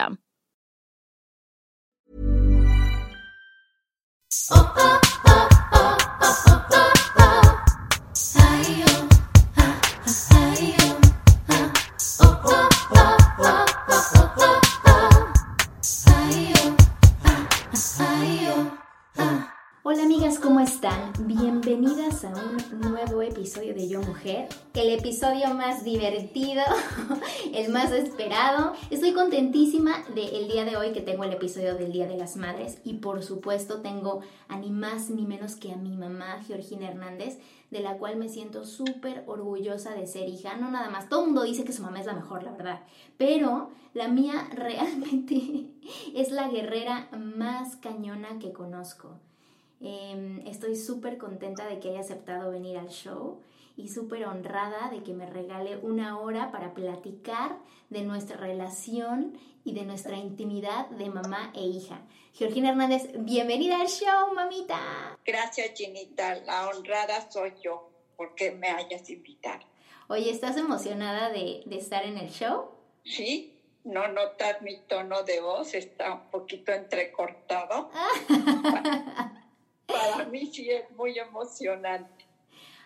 [0.00, 0.18] system.
[4.52, 5.09] Oh, oh.
[19.82, 21.10] Hola amigas, ¿cómo están?
[21.20, 26.62] Bienvenidas a un nuevo episodio de Yo Mujer, el episodio más divertido,
[27.54, 28.74] el más esperado.
[28.90, 32.76] Estoy contentísima del día de hoy que tengo el episodio del Día de las Madres
[32.84, 37.38] y por supuesto tengo a ni más ni menos que a mi mamá, Georgina Hernández,
[37.70, 40.58] de la cual me siento súper orgullosa de ser hija.
[40.58, 42.80] No nada más, todo el mundo dice que su mamá es la mejor, la verdad,
[43.16, 45.70] pero la mía realmente
[46.14, 49.18] es la guerrera más cañona que conozco.
[49.80, 53.40] Em, estoy súper contenta de que haya aceptado venir al show
[53.76, 57.56] y súper honrada de que me regale una hora para platicar
[57.88, 62.02] de nuestra relación y de nuestra intimidad de mamá e hija.
[62.34, 65.18] Georgina Hernández, bienvenida al show, mamita.
[65.24, 66.36] Gracias, Ginita.
[66.40, 69.64] La honrada soy yo porque me hayas invitado.
[70.08, 72.70] Oye, ¿estás emocionada de, de estar en el show?
[73.04, 77.90] Sí, no notas mi tono de voz, está un poquito entrecortado.
[79.92, 82.26] Para mí sí es muy emocionante.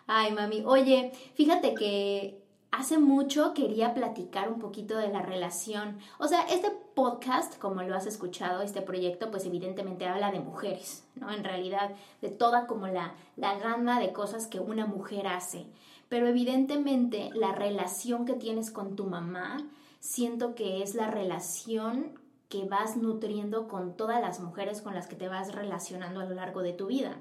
[0.07, 0.63] Ay, mami.
[0.67, 5.99] Oye, fíjate que hace mucho quería platicar un poquito de la relación.
[6.19, 11.05] O sea, este podcast, como lo has escuchado, este proyecto, pues evidentemente habla de mujeres,
[11.15, 11.31] ¿no?
[11.31, 15.67] En realidad, de toda como la, la gama de cosas que una mujer hace.
[16.09, 19.67] Pero evidentemente la relación que tienes con tu mamá,
[20.01, 22.19] siento que es la relación
[22.49, 26.35] que vas nutriendo con todas las mujeres con las que te vas relacionando a lo
[26.35, 27.19] largo de tu vida.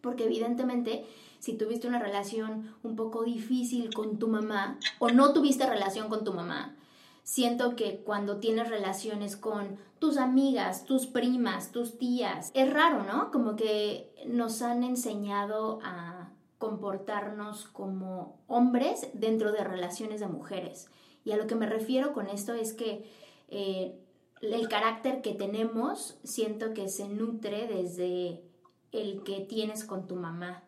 [0.00, 1.06] Porque evidentemente,
[1.38, 6.24] si tuviste una relación un poco difícil con tu mamá o no tuviste relación con
[6.24, 6.74] tu mamá,
[7.22, 13.30] siento que cuando tienes relaciones con tus amigas, tus primas, tus tías, es raro, ¿no?
[13.30, 20.88] Como que nos han enseñado a comportarnos como hombres dentro de relaciones de mujeres.
[21.24, 23.08] Y a lo que me refiero con esto es que
[23.48, 23.98] eh,
[24.42, 28.42] el carácter que tenemos siento que se nutre desde
[28.90, 30.64] el que tienes con tu mamá.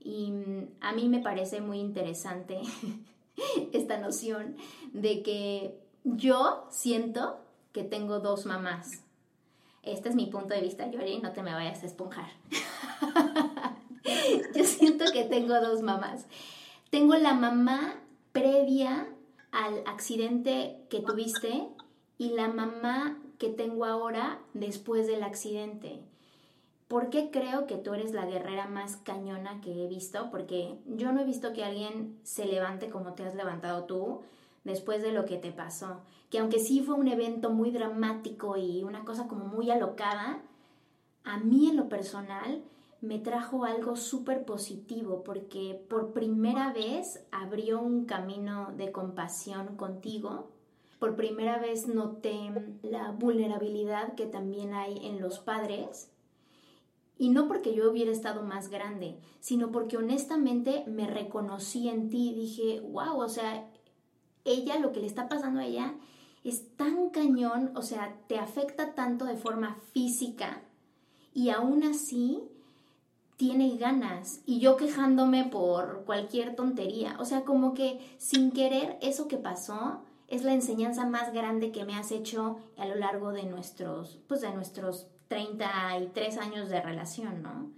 [0.00, 2.60] Y mm, a mí me parece muy interesante
[3.72, 4.56] esta noción
[4.92, 7.38] de que yo siento
[7.72, 9.02] que tengo dos mamás.
[9.82, 12.30] Este es mi punto de vista, Yori, no te me vayas a esponjar.
[14.54, 16.26] yo siento que tengo dos mamás.
[16.90, 18.00] Tengo la mamá
[18.32, 19.08] previa
[19.52, 21.68] al accidente que tuviste
[22.20, 26.02] y la mamá que tengo ahora después del accidente.
[26.86, 30.30] ¿Por qué creo que tú eres la guerrera más cañona que he visto?
[30.30, 34.20] Porque yo no he visto que alguien se levante como te has levantado tú
[34.64, 36.02] después de lo que te pasó.
[36.28, 40.42] Que aunque sí fue un evento muy dramático y una cosa como muy alocada,
[41.24, 42.62] a mí en lo personal
[43.00, 50.50] me trajo algo súper positivo porque por primera vez abrió un camino de compasión contigo
[51.00, 56.10] por primera vez noté la vulnerabilidad que también hay en los padres.
[57.18, 62.30] Y no porque yo hubiera estado más grande, sino porque honestamente me reconocí en ti
[62.30, 63.66] y dije, wow, o sea,
[64.44, 65.94] ella, lo que le está pasando a ella
[66.44, 70.62] es tan cañón, o sea, te afecta tanto de forma física
[71.32, 72.42] y aún así
[73.36, 79.28] tiene ganas y yo quejándome por cualquier tontería, o sea, como que sin querer eso
[79.28, 83.42] que pasó es la enseñanza más grande que me has hecho a lo largo de
[83.42, 87.70] nuestros, pues de nuestros 33 años de relación, ¿no?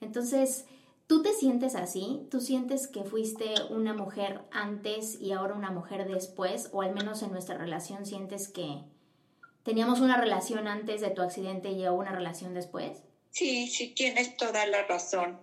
[0.00, 0.66] Entonces,
[1.12, 2.26] ¿Tú te sientes así?
[2.30, 6.70] ¿Tú sientes que fuiste una mujer antes y ahora una mujer después?
[6.72, 8.78] O al menos en nuestra relación sientes que
[9.62, 13.02] teníamos una relación antes de tu accidente y una relación después?
[13.30, 15.38] Sí, sí, tienes toda la razón.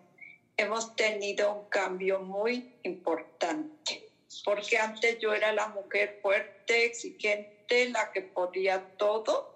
[0.57, 4.08] Hemos tenido un cambio muy importante,
[4.43, 9.55] porque antes yo era la mujer fuerte, exigente, la que podía todo,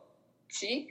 [0.49, 0.87] ¿sí?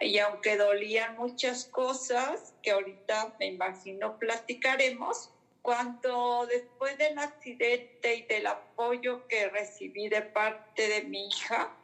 [0.00, 5.30] Y aunque dolían muchas cosas, que ahorita me imagino platicaremos,
[5.62, 11.76] cuando después del accidente y del apoyo que recibí de parte de mi hija,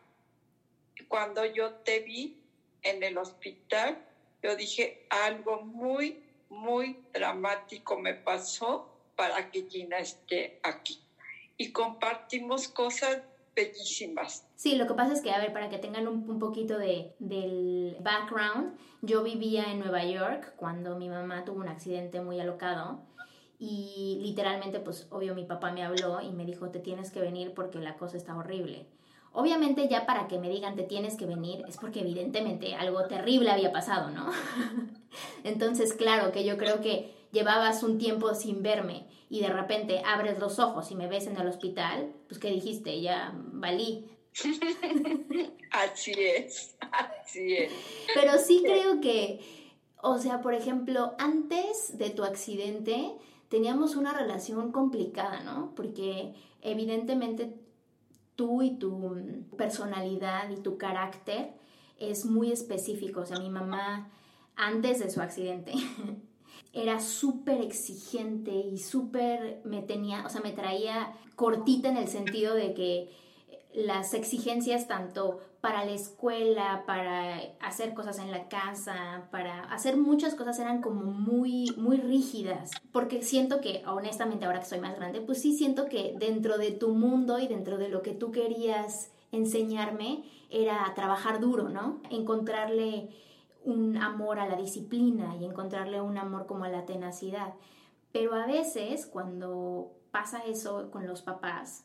[1.08, 2.42] cuando yo te vi
[2.82, 3.98] en el hospital,
[4.42, 11.05] yo dije, algo muy, muy dramático me pasó para que Gina esté aquí.
[11.56, 13.22] Y compartimos cosas
[13.54, 14.46] bellísimas.
[14.54, 17.96] Sí, lo que pasa es que, a ver, para que tengan un, poquito de, del
[18.00, 23.00] background, yo vivía en Nueva York cuando mi mamá tuvo un accidente muy alocado
[23.58, 27.54] y literalmente, pues, obvio, mi papá me habló y me dijo, te tienes que venir
[27.54, 28.86] porque la cosa está horrible.
[29.32, 33.50] Obviamente ya para que me digan te tienes que venir es porque evidentemente algo terrible
[33.50, 34.30] había pasado, ¿no?
[35.44, 40.38] Entonces, claro que yo creo que llevabas un tiempo sin verme y de repente abres
[40.38, 43.00] los ojos y me ves en el hospital, pues ¿qué dijiste?
[43.00, 44.08] Ya valí.
[45.70, 47.72] así es, así es.
[48.14, 49.40] Pero sí creo que,
[50.02, 53.16] o sea, por ejemplo, antes de tu accidente
[53.48, 55.72] teníamos una relación complicada, ¿no?
[55.74, 57.54] Porque evidentemente
[58.36, 59.16] tú y tu
[59.56, 61.54] personalidad y tu carácter
[61.98, 63.20] es muy específico.
[63.20, 64.10] O sea, mi mamá,
[64.54, 65.72] antes de su accidente,
[66.76, 72.54] era súper exigente y súper me tenía, o sea, me traía cortita en el sentido
[72.54, 73.10] de que
[73.74, 80.34] las exigencias tanto para la escuela, para hacer cosas en la casa, para hacer muchas
[80.34, 82.70] cosas eran como muy, muy rígidas.
[82.92, 86.70] Porque siento que, honestamente, ahora que soy más grande, pues sí siento que dentro de
[86.72, 92.00] tu mundo y dentro de lo que tú querías enseñarme era trabajar duro, ¿no?
[92.10, 93.08] Encontrarle
[93.66, 97.54] un amor a la disciplina y encontrarle un amor como a la tenacidad.
[98.12, 101.84] Pero a veces cuando pasa eso con los papás,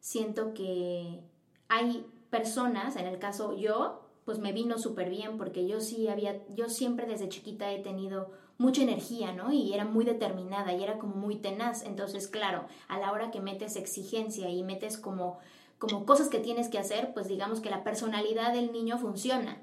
[0.00, 1.20] siento que
[1.68, 6.42] hay personas, en el caso yo, pues me vino súper bien porque yo sí había,
[6.54, 9.52] yo siempre desde chiquita he tenido mucha energía, ¿no?
[9.52, 11.84] Y era muy determinada y era como muy tenaz.
[11.84, 15.38] Entonces, claro, a la hora que metes exigencia y metes como,
[15.78, 19.62] como cosas que tienes que hacer, pues digamos que la personalidad del niño funciona.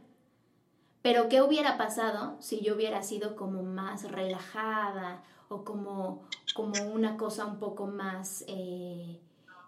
[1.05, 6.23] Pero ¿qué hubiera pasado si yo hubiera sido como más relajada o como,
[6.55, 8.43] como una cosa un poco más...
[8.47, 9.19] Eh,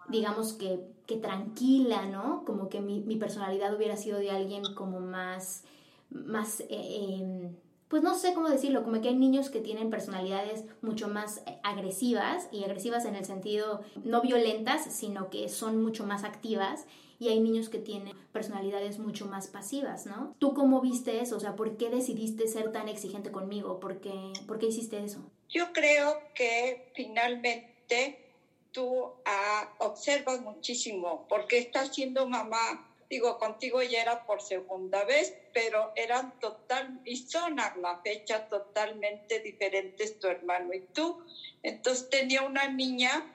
[0.08, 2.42] digamos que, que tranquila, ¿no?
[2.44, 5.62] Como que mi, personalidad hubiera sido de alguien como más,
[6.10, 7.54] más, eh, em,
[7.86, 12.48] pues no sé cómo decirlo, como que hay niños que tienen personalidades mucho más agresivas
[12.50, 16.86] y agresivas en el sentido no violentas, sino que son mucho más activas
[17.18, 20.36] y hay niños que tienen personalidades mucho más pasivas, ¿no?
[20.38, 21.36] ¿Tú cómo viste eso?
[21.36, 23.80] O sea, ¿por qué decidiste ser tan exigente conmigo?
[23.80, 25.20] ¿Por qué, ¿por qué hiciste eso?
[25.48, 28.28] Yo creo que finalmente
[28.72, 32.84] tú ah, observas muchísimo, porque estás siendo mamá.
[33.10, 38.48] Digo, contigo ya era por segunda vez, pero eran total, y son a la fecha
[38.48, 41.24] totalmente diferentes tu hermano y tú.
[41.62, 43.34] Entonces tenía una niña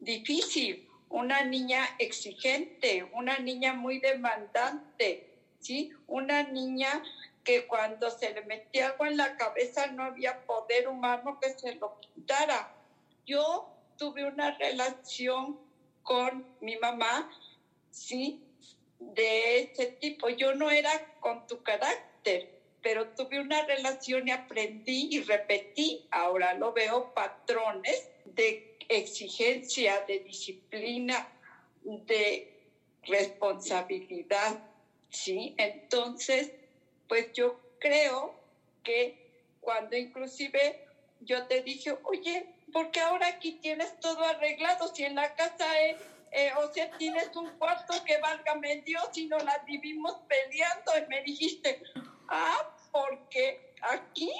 [0.00, 5.20] difícil, una niña exigente, una niña muy demandante,
[5.60, 5.88] ¿sí?
[6.08, 7.00] Una niña
[7.44, 11.76] que cuando se le metía algo en la cabeza no había poder humano que se
[11.76, 12.66] lo quitara.
[13.24, 13.64] Yo
[13.96, 15.56] tuve una relación
[16.02, 17.24] con mi mamá,
[17.92, 18.34] ¿sí?
[18.98, 20.28] De ese tipo.
[20.30, 22.44] Yo no era con tu carácter,
[22.82, 26.08] pero tuve una relación y aprendí y repetí.
[26.10, 31.26] Ahora lo veo patrones de exigencia, de disciplina,
[31.82, 32.54] de
[33.02, 34.58] responsabilidad,
[35.10, 35.54] ¿sí?
[35.56, 36.50] Entonces,
[37.08, 38.34] pues yo creo
[38.82, 39.14] que
[39.60, 40.80] cuando inclusive
[41.20, 45.96] yo te dije, oye, porque ahora aquí tienes todo arreglado, si en la casa es,
[46.32, 51.08] eh, o sea, tienes un cuarto que válgame Dios y nos la vivimos peleando y
[51.08, 51.80] me dijiste,
[52.28, 54.30] ah, porque aquí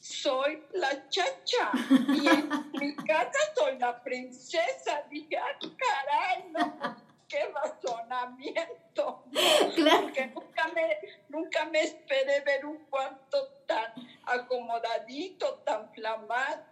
[0.00, 5.04] soy la chacha y en mi casa soy la princesa.
[5.10, 6.96] Dije, ah, caray, no,
[7.28, 9.24] qué razonamiento.
[9.76, 10.02] Claro.
[10.02, 13.92] Porque nunca me, nunca me esperé ver un cuarto tan
[14.24, 16.70] acomodadito, tan flamante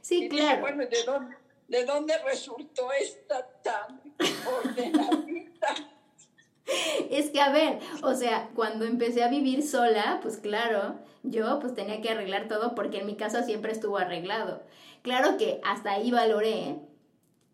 [0.00, 0.60] Sí, claro.
[0.60, 1.36] bueno, ¿de dónde,
[1.68, 4.00] ¿de dónde resultó esta tan
[4.46, 5.74] ordenadita?
[7.10, 11.74] Es que a ver, o sea, cuando empecé a vivir sola, pues claro, yo pues
[11.74, 14.62] tenía que arreglar todo porque en mi casa siempre estuvo arreglado.
[15.02, 16.76] Claro que hasta ahí valoré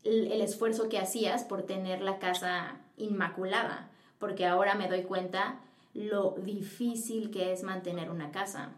[0.04, 5.61] el, esfuerzo que hacías por tener la casa inmaculada, porque ahora me doy cuenta
[5.95, 8.73] lo difícil que es mantener una casa.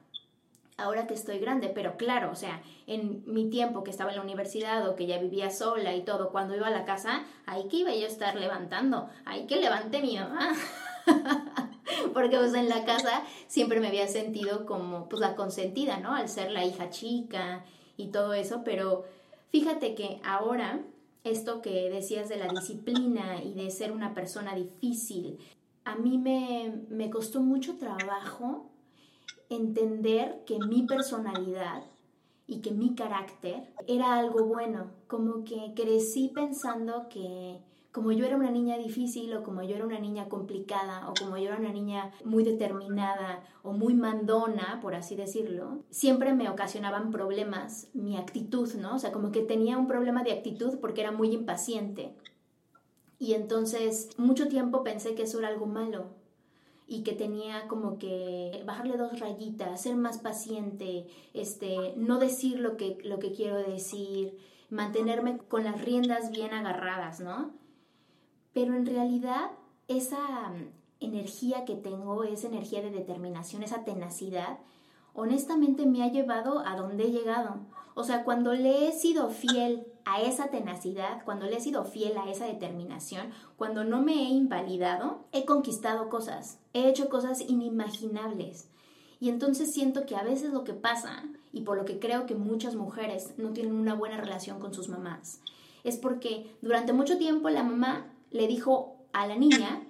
[0.77, 4.23] Ahora que estoy grande, pero claro, o sea, en mi tiempo que estaba en la
[4.23, 7.77] universidad o que ya vivía sola y todo, cuando iba a la casa, ahí que
[7.77, 10.53] iba yo a estar levantando, ahí que levante mi mamá.
[12.13, 16.15] Porque pues en la casa siempre me había sentido como pues la consentida, ¿no?
[16.15, 17.65] Al ser la hija chica
[17.97, 19.05] y todo eso, pero
[19.51, 20.81] fíjate que ahora
[21.23, 25.39] esto que decías de la disciplina y de ser una persona difícil,
[25.85, 28.71] a mí me, me costó mucho trabajo
[29.51, 31.85] entender que mi personalidad
[32.47, 37.61] y que mi carácter era algo bueno, como que crecí pensando que
[37.91, 41.39] como yo era una niña difícil o como yo era una niña complicada o como
[41.39, 47.13] yo era una niña muy determinada o muy mandona, por así decirlo, siempre me ocasionaban
[47.13, 48.97] problemas mi actitud, ¿no?
[48.97, 52.17] O sea, como que tenía un problema de actitud porque era muy impaciente.
[53.21, 56.07] Y entonces mucho tiempo pensé que eso era algo malo
[56.87, 62.77] y que tenía como que bajarle dos rayitas, ser más paciente, este, no decir lo
[62.77, 64.37] que, lo que quiero decir,
[64.71, 67.53] mantenerme con las riendas bien agarradas, ¿no?
[68.55, 69.51] pero en realidad
[69.89, 74.61] esa mm, energía que tengo, esa energía de determinación, esa tenacidad,
[75.13, 77.57] honestamente me ha llevado a donde he llegado.
[77.95, 82.17] O sea, cuando le he sido fiel a esa tenacidad, cuando le he sido fiel
[82.19, 88.69] a esa determinación, cuando no me he invalidado, he conquistado cosas, he hecho cosas inimaginables.
[89.21, 92.35] Y entonces siento que a veces lo que pasa, y por lo que creo que
[92.35, 95.41] muchas mujeres no tienen una buena relación con sus mamás,
[95.85, 99.83] es porque durante mucho tiempo la mamá le dijo a la niña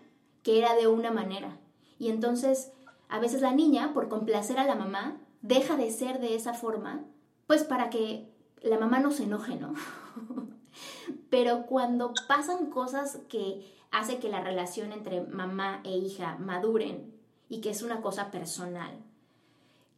[0.43, 1.59] que era de una manera.
[1.99, 2.71] Y entonces,
[3.09, 7.05] a veces la niña, por complacer a la mamá, deja de ser de esa forma,
[7.47, 8.29] pues para que
[8.63, 9.75] la mamá no se enoje, ¿no?
[11.31, 17.13] Pero cuando pasan cosas que hace que la relación entre mamá e hija maduren
[17.49, 18.99] y que es una cosa personal,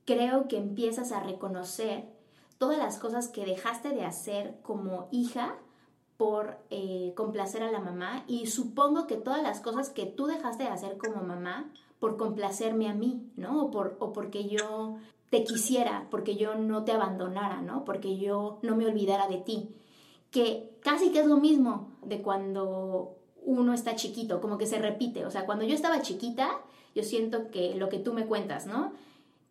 [0.04, 2.04] creo que empiezas a reconocer
[2.58, 5.56] todas las cosas que dejaste de hacer como hija
[6.16, 10.64] por eh, complacer a la mamá y supongo que todas las cosas que tú dejaste
[10.64, 13.64] de hacer como mamá por complacerme a mí, ¿no?
[13.64, 14.96] O, por, o porque yo
[15.30, 17.84] te quisiera, porque yo no te abandonara, ¿no?
[17.84, 19.74] Porque yo no me olvidara de ti.
[20.30, 25.24] Que casi que es lo mismo de cuando uno está chiquito, como que se repite.
[25.24, 26.60] O sea, cuando yo estaba chiquita,
[26.94, 28.92] yo siento que lo que tú me cuentas, ¿no?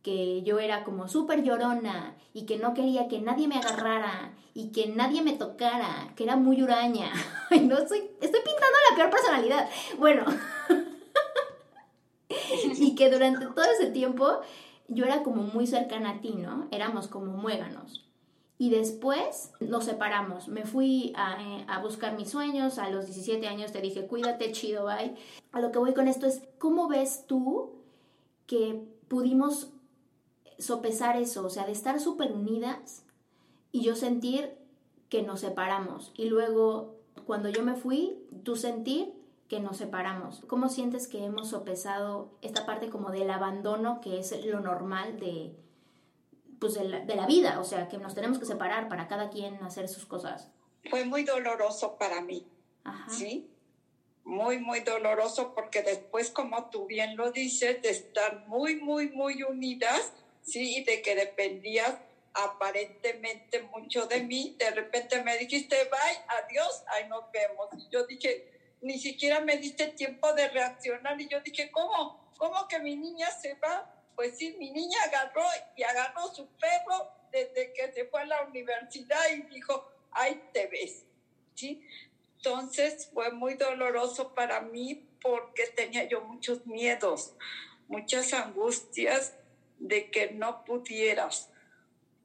[0.05, 4.71] que yo era como súper llorona y que no quería que nadie me agarrara y
[4.71, 7.11] que nadie me tocara, que era muy huraña.
[7.63, 9.67] no estoy, estoy pintando la peor personalidad.
[9.97, 10.25] Bueno,
[12.77, 14.41] y que durante todo ese tiempo
[14.87, 16.67] yo era como muy cercana a ti, ¿no?
[16.69, 18.04] Éramos como muéganos.
[18.57, 20.47] Y después nos separamos.
[20.47, 22.77] Me fui a, eh, buscar mis sueños.
[22.77, 25.15] A los 17 años te dije, cuídate, chido, bye.
[25.51, 27.73] A lo que voy con esto es, ¿cómo ves tú
[28.47, 29.71] que pudimos
[30.57, 33.03] sopesar eso, o sea, de estar súper unidas
[33.71, 34.57] y yo sentir
[35.09, 36.11] que nos separamos.
[36.15, 36.95] Y luego,
[37.25, 39.13] cuando yo me fui, tú sentir
[39.47, 40.41] que nos separamos.
[40.47, 45.55] ¿Cómo sientes que hemos sopesado esta parte como del abandono, que es lo normal de,
[46.59, 47.59] pues de, la, vida?
[47.59, 50.49] O sea, que nos tenemos que separar para cada quien hacer sus cosas.
[50.89, 52.47] Fue muy doloroso para mí,
[53.09, 53.49] ¿sí?
[54.23, 59.43] Muy, muy doloroso porque después, como tú bien lo dices, de estar muy, muy, muy
[59.43, 60.77] unidas, ¿sí?
[60.77, 61.95] Y de que dependías
[62.35, 64.55] aparentemente mucho de mí.
[64.59, 67.67] De repente me dijiste, bye, adiós, ahí nos vemos.
[67.77, 71.19] Y yo dije, ni siquiera me diste tiempo de reaccionar.
[71.19, 72.31] Y yo dije, ¿cómo?
[72.37, 73.94] ¿Cómo que mi niña se va?
[74.15, 75.43] Pues sí, mi niña agarró
[75.75, 80.67] y agarró su perro desde que se fue a la universidad y dijo, ahí te
[80.67, 81.03] ves,
[81.53, 81.85] ¿sí?
[82.37, 87.33] Entonces fue muy doloroso para mí porque tenía yo muchos miedos,
[87.87, 89.33] muchas angustias
[89.79, 91.49] de que no pudieras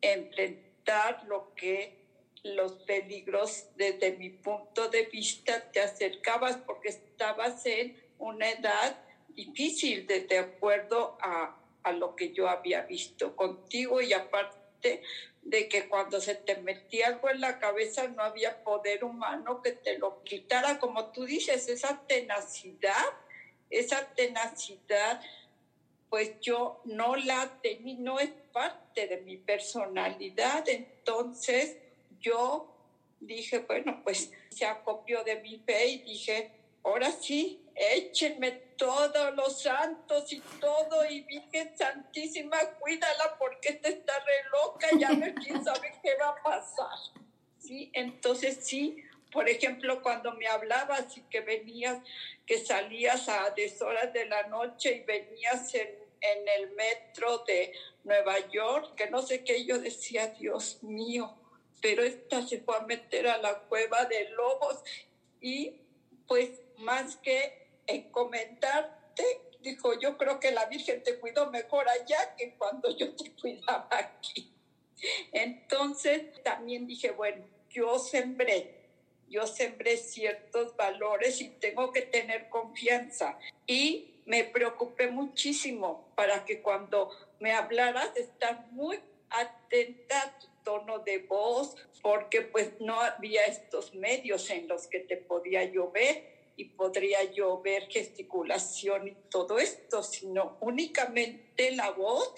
[0.00, 1.98] enfrentar lo que
[2.42, 10.06] los peligros desde mi punto de vista te acercabas porque estabas en una edad difícil
[10.06, 15.02] de, de acuerdo a, a lo que yo había visto contigo y aparte
[15.42, 19.72] de que cuando se te metía algo en la cabeza no había poder humano que
[19.72, 23.06] te lo quitara, como tú dices, esa tenacidad,
[23.70, 25.20] esa tenacidad
[26.10, 31.76] pues yo no la tenía, no es parte de mi personalidad, entonces
[32.18, 32.74] yo
[33.20, 36.50] dije, bueno, pues se acopió de mi fe y dije,
[36.82, 44.18] ahora sí, échenme todos los santos y todo, y Virgen Santísima, cuídala porque esta está
[44.18, 46.98] re loca, ya no quién sabe qué va a pasar.
[47.58, 47.90] ¿Sí?
[47.92, 48.96] Entonces sí,
[49.32, 51.98] por ejemplo, cuando me hablabas y que venías,
[52.46, 55.88] que salías a deshoras de la noche y venías en,
[56.20, 57.72] en el metro de
[58.04, 61.34] Nueva York, que no sé qué, yo decía, Dios mío,
[61.80, 64.82] pero esta se fue a meter a la cueva de lobos
[65.40, 65.80] y
[66.26, 67.60] pues más que
[68.10, 69.24] comentarte,
[69.60, 73.88] dijo, yo creo que la Virgen te cuidó mejor allá que cuando yo te cuidaba
[73.90, 74.52] aquí.
[75.32, 78.74] Entonces también dije, bueno, yo sembré,
[79.28, 83.38] yo sembré ciertos valores y tengo que tener confianza.
[83.66, 90.98] Y me preocupé muchísimo para que cuando me hablaras, estar muy atenta a tu tono
[90.98, 96.39] de voz, porque pues no había estos medios en los que te podía yo ver
[96.60, 102.34] y podría yo ver gesticulación y todo esto, sino únicamente la voz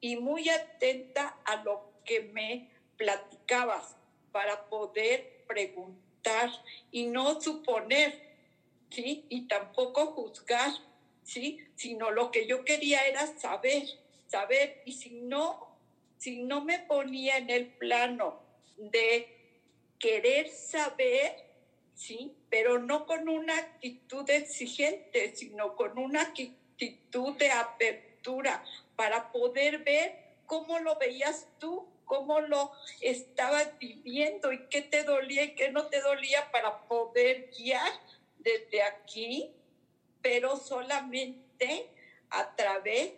[0.00, 3.94] y muy atenta a lo que me platicabas
[4.32, 6.50] para poder preguntar
[6.90, 8.34] y no suponer,
[8.90, 9.26] ¿sí?
[9.28, 10.72] Y tampoco juzgar,
[11.22, 11.64] ¿sí?
[11.76, 13.84] Sino lo que yo quería era saber,
[14.26, 15.68] saber, y si no,
[16.18, 18.40] si no me ponía en el plano
[18.76, 19.28] de
[20.00, 21.51] querer saber,
[21.94, 22.34] ¿sí?
[22.50, 28.64] Pero no con una actitud exigente, sino con una actitud de apertura
[28.96, 35.44] para poder ver cómo lo veías tú, cómo lo estabas viviendo y qué te dolía
[35.44, 37.90] y qué no te dolía para poder guiar
[38.38, 39.54] desde aquí,
[40.20, 41.88] pero solamente
[42.30, 43.12] a través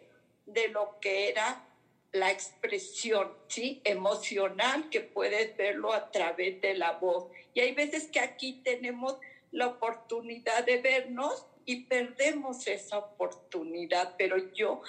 [0.47, 1.67] de lo que era
[2.15, 3.81] la expresión, ¿sí?
[3.83, 7.27] Emocional, que puedes verlo a través de la voz.
[7.55, 9.17] Y hay veces que aquí tenemos
[9.51, 14.83] la oportunidad de vernos y perdemos esa oportunidad, pero yo,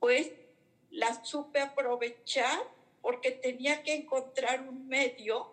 [0.00, 0.32] pues,
[0.90, 2.58] la supe aprovechar
[3.00, 5.52] porque tenía que encontrar un medio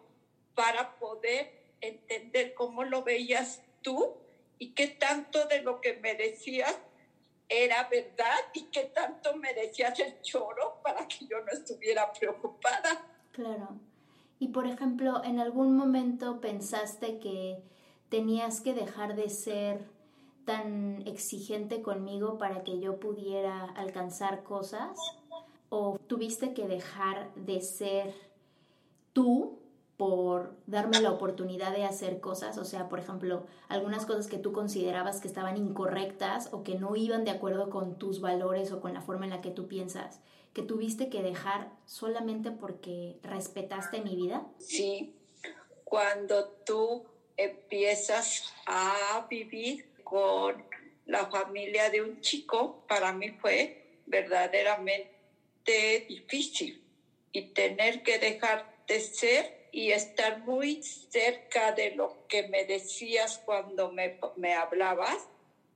[0.56, 4.18] para poder entender cómo lo veías tú
[4.58, 6.76] y qué tanto de lo que me decías
[7.50, 13.06] era verdad y qué tanto merecías el choro para que yo no estuviera preocupada.
[13.32, 13.70] Claro.
[14.40, 17.64] Y por ejemplo, ¿en algún momento pensaste que
[18.10, 19.86] tenías que dejar de ser
[20.46, 24.98] tan exigente conmigo para que yo pudiera alcanzar cosas?
[25.70, 28.14] ¿O tuviste que dejar de ser
[29.14, 29.60] tú
[29.98, 34.54] por darme la oportunidad de hacer cosas, o sea, por ejemplo, algunas cosas que tú
[34.54, 38.94] considerabas que estaban incorrectas o que no iban de acuerdo con tus valores o con
[38.94, 40.22] la forma en la que tú piensas,
[40.54, 44.46] que tuviste que dejar solamente porque respetaste mi vida?
[44.60, 45.16] Sí,
[45.84, 47.06] cuando tú
[47.36, 50.64] empiezas a vivir con
[51.08, 56.84] la familia de un chico, para mí fue verdaderamente difícil
[57.32, 63.42] y tener que dejar de ser y estar muy cerca de lo que me decías
[63.46, 65.28] cuando me, me hablabas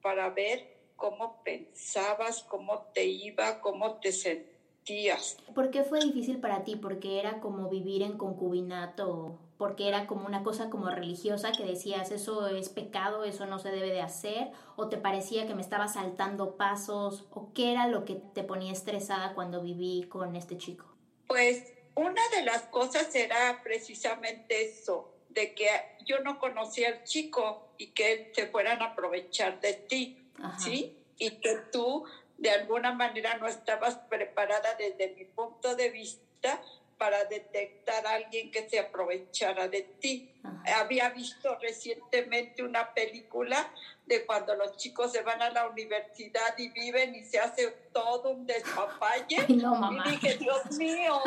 [0.01, 5.37] para ver cómo pensabas, cómo te iba, cómo te sentías.
[5.53, 6.75] ¿Por qué fue difícil para ti?
[6.75, 9.39] ¿Porque era como vivir en concubinato?
[9.57, 13.69] ¿Porque era como una cosa como religiosa que decías eso es pecado, eso no se
[13.69, 14.51] debe de hacer?
[14.75, 17.25] ¿O te parecía que me estaba saltando pasos?
[17.31, 20.85] ¿O qué era lo que te ponía estresada cuando viví con este chico?
[21.27, 25.69] Pues una de las cosas era precisamente eso, de que
[26.05, 30.17] yo no conocía al chico y que se fueran a aprovechar de ti,
[30.57, 30.97] ¿sí?
[31.17, 32.05] Y que tú
[32.37, 36.61] de alguna manera no estabas preparada desde mi punto de vista
[36.97, 40.31] para detectar a alguien que se aprovechara de ti.
[40.65, 43.73] Había visto recientemente una película
[44.11, 48.31] de cuando los chicos se van a la universidad y viven y se hace todo
[48.31, 49.37] un despapalle.
[49.47, 51.21] y dije, Dios mío,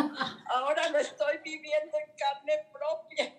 [0.48, 3.34] ahora lo estoy viviendo en carne propia.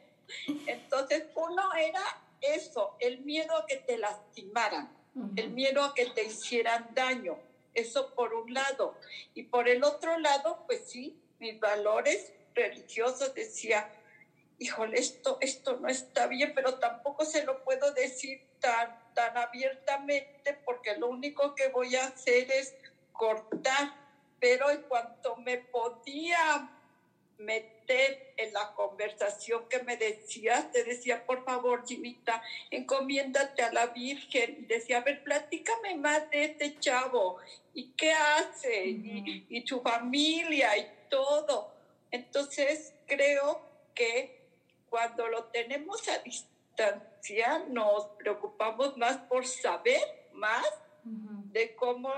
[0.65, 2.01] Entonces, uno era
[2.41, 4.91] eso, el miedo a que te lastimaran,
[5.35, 7.37] el miedo a que te hicieran daño.
[7.75, 8.95] Eso por un lado.
[9.35, 13.91] Y por el otro lado, pues sí, mis valores religiosos decía,
[14.57, 20.53] híjole, esto, esto no está bien, pero tampoco se lo puedo decir tan, tan abiertamente
[20.65, 22.75] porque lo único que voy a hacer es
[23.11, 23.93] cortar,
[24.39, 26.69] pero en cuanto me podía
[27.37, 33.87] meter en la conversación que me decías, te decía, por favor, Jimita, encomiéndate a la
[33.87, 34.57] Virgen.
[34.59, 37.37] Y decía, a ver, platícame más de este chavo
[37.73, 41.73] y qué hace y, y su familia y todo.
[42.11, 43.61] Entonces, creo
[43.93, 44.45] que
[44.89, 46.54] cuando lo tenemos a distancia,
[47.69, 50.01] nos preocupamos más por saber
[50.33, 50.65] más
[51.03, 52.09] de cómo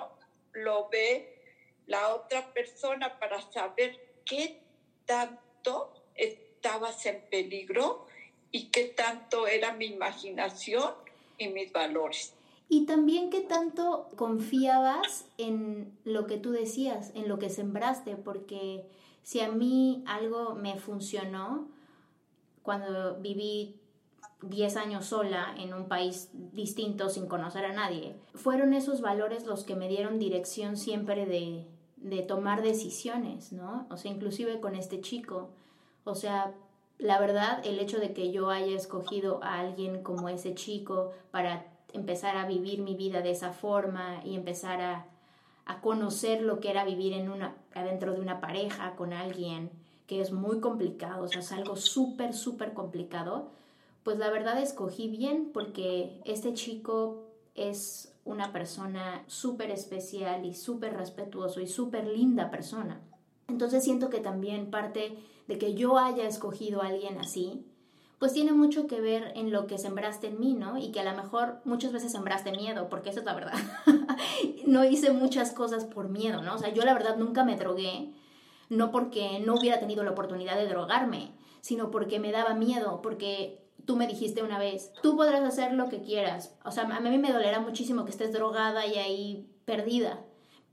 [0.53, 1.37] lo ve
[1.85, 4.61] la otra persona para saber qué
[5.05, 8.05] tanto estabas en peligro
[8.51, 10.93] y qué tanto era mi imaginación
[11.37, 12.33] y mis valores.
[12.69, 18.85] Y también qué tanto confiabas en lo que tú decías, en lo que sembraste, porque
[19.23, 21.69] si a mí algo me funcionó
[22.63, 23.79] cuando viví
[24.41, 29.63] 10 años sola en un país distinto sin conocer a nadie, fueron esos valores los
[29.63, 31.65] que me dieron dirección siempre de,
[31.97, 33.87] de tomar decisiones, ¿no?
[33.89, 35.49] O sea, inclusive con este chico.
[36.03, 36.53] O sea,
[36.99, 41.65] la verdad, el hecho de que yo haya escogido a alguien como ese chico para
[41.93, 45.05] empezar a vivir mi vida de esa forma y empezar a,
[45.65, 49.69] a conocer lo que era vivir en una, adentro de una pareja con alguien,
[50.07, 53.51] que es muy complicado, o sea, es algo súper, súper complicado,
[54.07, 60.95] pues la verdad escogí bien porque este chico es una persona súper especial y súper
[60.95, 63.01] respetuoso y súper linda persona.
[63.49, 67.65] Entonces siento que también parte de que yo haya escogido a alguien así,
[68.17, 70.77] pues tiene mucho que ver en lo que sembraste en mí, ¿no?
[70.77, 73.59] Y que a lo mejor muchas veces sembraste miedo, porque eso es la verdad.
[74.65, 76.55] no hice muchas cosas por miedo, ¿no?
[76.55, 78.13] O sea, yo la verdad nunca me drogué,
[78.69, 83.66] no porque no hubiera tenido la oportunidad de drogarme, sino porque me daba miedo, porque
[83.87, 86.53] tú me dijiste una vez, tú podrás hacer lo que quieras.
[86.63, 90.19] O sea, a mí me dolerá muchísimo que estés drogada y ahí perdida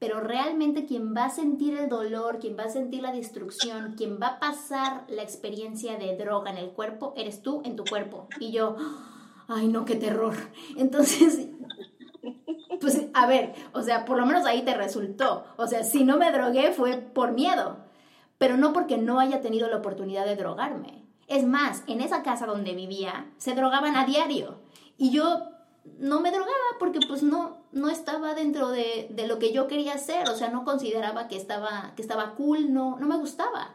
[0.04, 4.18] pero realmente quien va a sentir el dolor, quien va a sentir la destrucción, quien
[4.20, 8.28] va a pasar la experiencia de droga en el cuerpo, eres tú en tu cuerpo.
[8.38, 8.76] Y yo,
[9.48, 10.34] ay no, qué terror.
[10.76, 11.48] Entonces,
[12.82, 15.46] pues a ver, o sea, por lo menos ahí te resultó.
[15.56, 17.78] O sea, si no me drogué fue por miedo,
[18.36, 21.03] pero no porque no haya tenido la oportunidad de drogarme.
[21.26, 24.58] Es más, en esa casa donde vivía, se drogaban a diario.
[24.98, 25.50] Y yo
[25.98, 29.94] no me drogaba porque pues no, no estaba dentro de, de, lo que yo quería
[29.94, 33.74] hacer, o sea, no consideraba que estaba, que estaba cool, no, no me gustaba.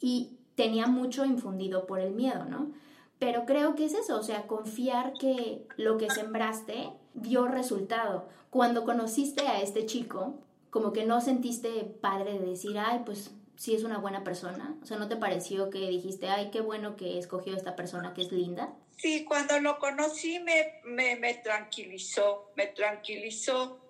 [0.00, 2.72] Y tenía mucho infundido por el miedo, ¿no?
[3.18, 8.28] Pero creo que es eso, o sea, confiar que lo que sembraste dio resultado.
[8.50, 10.34] Cuando conociste a este chico,
[10.70, 14.76] como que no sentiste padre de decir, ay, pues sí es una buena persona.
[14.82, 18.22] O sea, ¿no te pareció que dijiste, ay, qué bueno que escogió esta persona que
[18.22, 18.74] es linda?
[18.96, 23.80] Sí, cuando lo conocí me, me, me tranquilizó, me tranquilizó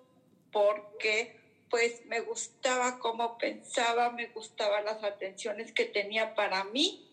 [0.51, 7.07] porque pues me gustaba cómo pensaba, me gustaban las atenciones que tenía para mí.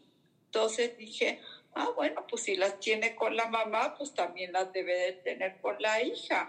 [0.46, 1.40] Entonces dije,
[1.74, 5.60] ah, bueno, pues si las tiene con la mamá, pues también las debe de tener
[5.60, 6.48] con la hija,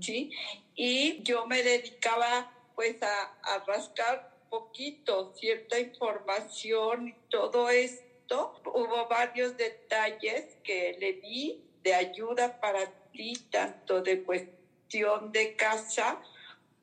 [0.00, 0.30] ¿sí?
[0.74, 8.54] Y yo me dedicaba pues a, a rascar poquito, cierta información y todo esto.
[8.66, 16.20] Hubo varios detalles que le di de ayuda para ti, tanto de cuestión de casa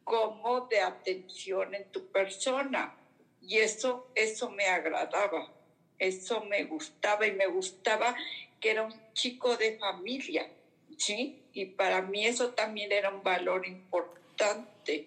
[0.03, 2.93] como de atención en tu persona.
[3.41, 5.49] Y eso, eso me agradaba,
[5.97, 8.15] eso me gustaba y me gustaba
[8.60, 10.51] que era un chico de familia,
[10.97, 11.41] ¿sí?
[11.53, 14.20] Y para mí eso también era un valor importante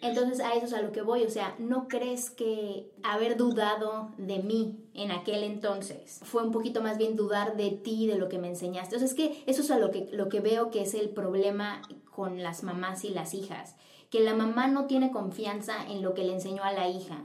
[0.00, 4.10] entonces a eso es a lo que voy, o sea, ¿no crees que haber dudado
[4.18, 8.28] de mí en aquel entonces fue un poquito más bien dudar de ti, de lo
[8.28, 8.96] que me enseñaste?
[8.96, 11.10] O sea, es que eso es a lo que, lo que veo que es el
[11.10, 13.74] problema con las mamás y las hijas,
[14.10, 17.24] que la mamá no tiene confianza en lo que le enseñó a la hija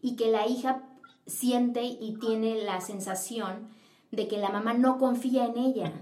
[0.00, 0.82] y que la hija
[1.26, 3.68] siente y tiene la sensación
[4.10, 5.92] de que la mamá no confía en ella,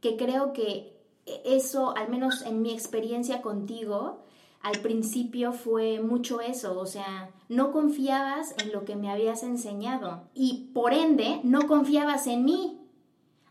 [0.00, 0.96] que creo que
[1.44, 4.24] eso, al menos en mi experiencia contigo,
[4.62, 10.22] al principio fue mucho eso, o sea, no confiabas en lo que me habías enseñado
[10.34, 12.78] y por ende no confiabas en mí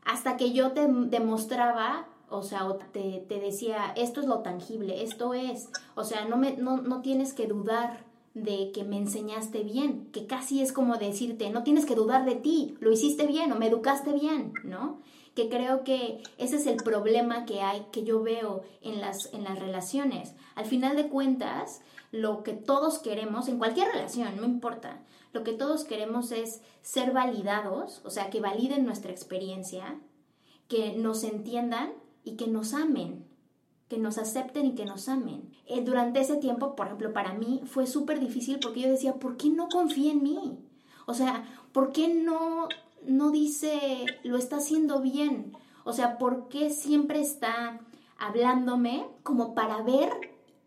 [0.05, 5.69] hasta que yo te demostraba, o sea, te, decía, esto es lo tangible, esto es,
[5.95, 10.27] o sea, no, me, no, no tienes que dudar de que me enseñaste bien, que
[10.27, 13.67] casi es como decirte, no tienes que dudar de ti, lo hiciste bien o me
[13.67, 14.99] educaste bien, ¿no?
[15.35, 19.43] Que creo que ese es el problema que hay, que yo veo en las, en
[19.43, 20.33] las relaciones.
[20.55, 25.53] Al final de cuentas, lo que todos queremos, en cualquier relación, no importa, lo que
[25.53, 29.99] todos queremos es ser validados, o sea, que validen nuestra experiencia,
[30.67, 33.25] que nos entiendan y que nos amen,
[33.87, 35.51] que nos acepten y que nos amen.
[35.65, 39.37] Eh, durante ese tiempo, por ejemplo, para mí fue súper difícil porque yo decía, ¿por
[39.37, 40.59] qué no confía en mí?
[41.05, 42.67] O sea, ¿por qué no
[43.05, 45.53] no dice lo está haciendo bien?
[45.83, 47.79] O sea, ¿por qué siempre está
[48.17, 50.09] hablándome como para ver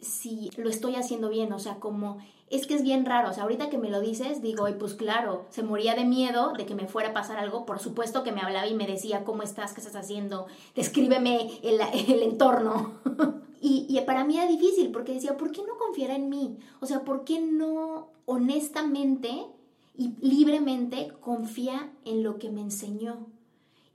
[0.03, 2.19] si lo estoy haciendo bien, o sea, como
[2.51, 4.95] es que es bien raro, o sea, ahorita que me lo dices, digo, y pues
[4.95, 8.33] claro, se moría de miedo de que me fuera a pasar algo, por supuesto que
[8.33, 9.73] me hablaba y me decía, ¿cómo estás?
[9.73, 10.47] ¿Qué estás haciendo?
[10.75, 12.95] Descríbeme el, el entorno.
[13.61, 16.59] y, y para mí era difícil porque decía, ¿por qué no confiara en mí?
[16.81, 19.47] O sea, ¿por qué no honestamente
[19.97, 23.27] y libremente confía en lo que me enseñó?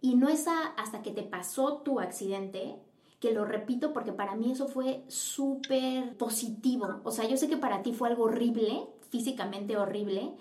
[0.01, 2.75] Y no es hasta que te pasó tu accidente
[3.19, 7.01] que lo repito porque para mí eso fue súper positivo.
[7.03, 10.33] O sea, yo sé que para ti fue algo horrible, físicamente horrible,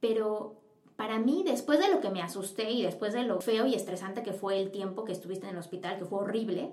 [0.00, 0.60] pero
[0.96, 4.22] para mí, después de lo que me asusté y después de lo feo y estresante
[4.22, 6.72] que fue el tiempo que estuviste en el hospital, que fue horrible,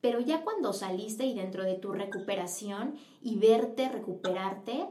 [0.00, 4.86] pero ya cuando saliste y dentro de tu recuperación y verte recuperarte,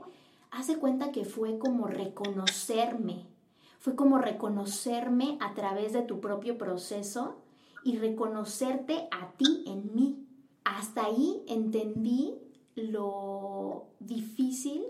[0.53, 3.27] hace cuenta que fue como reconocerme,
[3.79, 7.41] fue como reconocerme a través de tu propio proceso
[7.83, 10.25] y reconocerte a ti en mí.
[10.63, 12.35] Hasta ahí entendí
[12.75, 14.83] lo difícil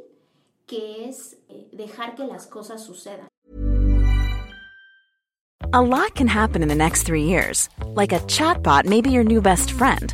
[0.67, 3.27] que es eh, dejar que las cosas sucedan.
[5.71, 7.67] A lot can happen in the next three years.
[7.95, 10.13] Like a chatbot may be your new best friend.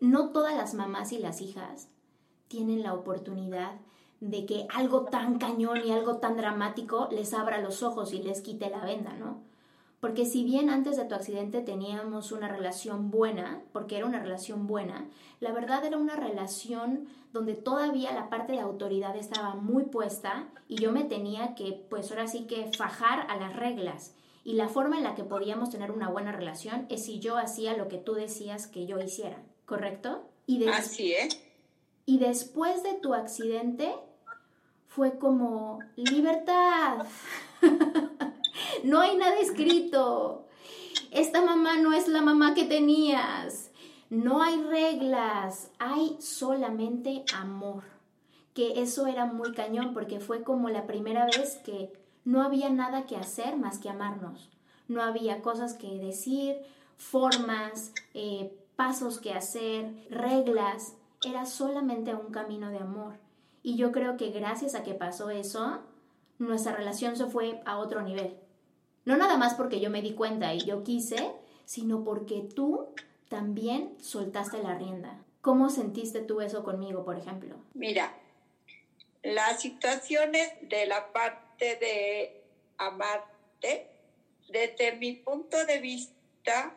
[0.00, 1.88] no todas las mamás y las hijas
[2.48, 3.74] tienen la oportunidad
[4.20, 8.40] de que algo tan cañón y algo tan dramático les abra los ojos y les
[8.40, 9.42] quite la venda, ¿no?
[10.00, 14.66] Porque si bien antes de tu accidente teníamos una relación buena, porque era una relación
[14.66, 15.06] buena,
[15.40, 20.76] la verdad era una relación donde todavía la parte de autoridad estaba muy puesta y
[20.76, 24.14] yo me tenía que, pues ahora sí que fajar a las reglas.
[24.42, 27.76] Y la forma en la que podíamos tener una buena relación es si yo hacía
[27.76, 29.36] lo que tú decías que yo hiciera,
[29.70, 30.28] ¿correcto?
[30.46, 31.40] Y Así es.
[32.04, 33.94] Y después de tu accidente,
[34.88, 37.06] fue como libertad.
[38.82, 40.48] no hay nada escrito.
[41.12, 43.70] Esta mamá no es la mamá que tenías.
[44.08, 47.84] No hay reglas, hay solamente amor.
[48.54, 51.92] Que eso era muy cañón porque fue como la primera vez que
[52.24, 54.50] no había nada que hacer más que amarnos.
[54.88, 56.56] No había cosas que decir,
[56.96, 60.94] formas, eh, pasos que hacer, reglas.
[61.22, 63.18] Era solamente un camino de amor.
[63.62, 65.80] Y yo creo que gracias a que pasó eso,
[66.38, 68.38] nuestra relación se fue a otro nivel.
[69.04, 71.30] No nada más porque yo me di cuenta y yo quise,
[71.66, 72.86] sino porque tú
[73.28, 75.22] también soltaste la rienda.
[75.42, 77.56] ¿Cómo sentiste tú eso conmigo, por ejemplo?
[77.74, 78.14] Mira,
[79.22, 82.44] las situaciones de la parte de
[82.78, 83.90] amarte,
[84.48, 86.74] desde mi punto de vista,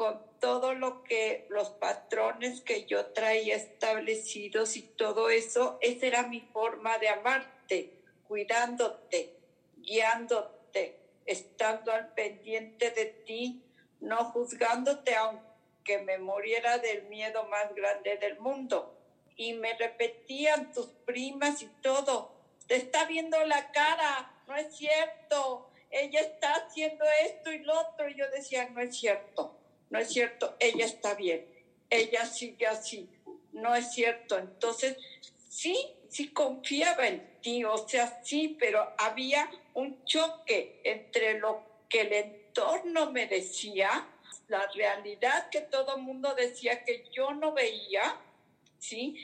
[0.00, 6.22] con todo lo que los patrones que yo traía establecidos y todo eso, esa era
[6.22, 7.92] mi forma de amarte,
[8.26, 9.36] cuidándote,
[9.76, 13.62] guiándote, estando al pendiente de ti,
[14.00, 18.96] no juzgándote aunque me muriera del miedo más grande del mundo.
[19.36, 22.32] Y me repetían tus primas y todo,
[22.66, 28.08] te está viendo la cara, no es cierto, ella está haciendo esto y lo otro.
[28.08, 29.59] Y yo decía, no es cierto
[29.90, 31.46] no es cierto, ella está bien,
[31.90, 33.08] ella sigue así,
[33.52, 34.38] no es cierto.
[34.38, 34.96] Entonces,
[35.48, 35.76] sí,
[36.08, 42.12] sí confiaba en ti, o sea, sí, pero había un choque entre lo que el
[42.12, 44.08] entorno me decía,
[44.48, 48.16] la realidad que todo el mundo decía que yo no veía,
[48.78, 49.16] ¿sí?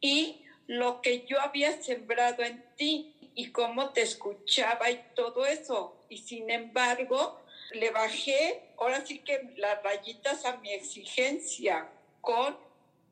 [0.00, 5.96] Y lo que yo había sembrado en ti y cómo te escuchaba y todo eso.
[6.08, 7.40] Y sin embargo,
[7.72, 11.88] le bajé, ahora sí que las rayitas a mi exigencia
[12.20, 12.56] con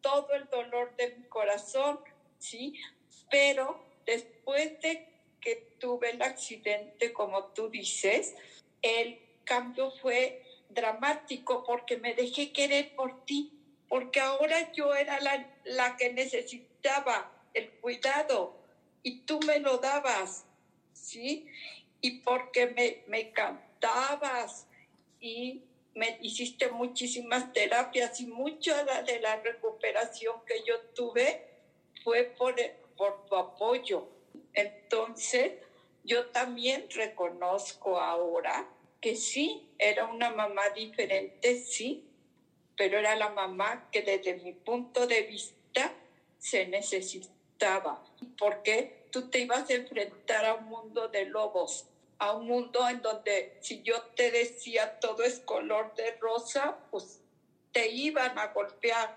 [0.00, 2.00] todo el dolor de mi corazón,
[2.38, 2.74] ¿sí?
[3.30, 5.06] Pero después de
[5.40, 8.34] que tuve el accidente, como tú dices,
[8.82, 13.52] el cambio fue dramático porque me dejé querer por ti,
[13.88, 18.56] porque ahora yo era la, la que necesitaba el cuidado
[19.02, 20.44] y tú me lo dabas,
[20.92, 21.46] ¿sí?
[22.00, 23.32] Y porque me, me,
[25.20, 25.62] y
[25.94, 31.44] me hiciste muchísimas terapias y mucha de la recuperación que yo tuve
[32.04, 32.54] fue por,
[32.96, 34.08] por tu apoyo.
[34.54, 35.52] Entonces,
[36.04, 38.68] yo también reconozco ahora
[39.00, 42.04] que sí, era una mamá diferente, sí,
[42.76, 45.92] pero era la mamá que desde mi punto de vista
[46.38, 48.02] se necesitaba,
[48.38, 51.86] porque tú te ibas a enfrentar a un mundo de lobos,
[52.18, 57.20] a un mundo en donde si yo te decía todo es color de rosa, pues
[57.72, 59.16] te iban a golpear,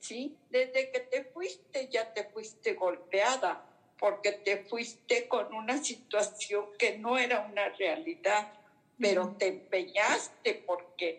[0.00, 0.36] ¿sí?
[0.50, 3.64] Desde que te fuiste ya te fuiste golpeada,
[3.98, 8.52] porque te fuiste con una situación que no era una realidad,
[8.98, 11.18] pero te empeñaste porque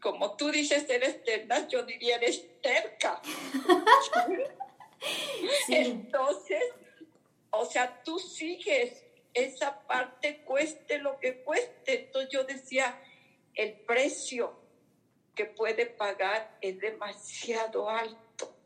[0.00, 3.20] como tú dices, eres tenaz, yo diría eres terca.
[5.68, 6.62] Entonces,
[7.50, 9.04] o sea, tú sigues
[9.44, 12.06] esa parte, cueste lo que cueste.
[12.06, 13.00] Entonces yo decía,
[13.54, 14.58] el precio
[15.34, 18.56] que puede pagar es demasiado alto.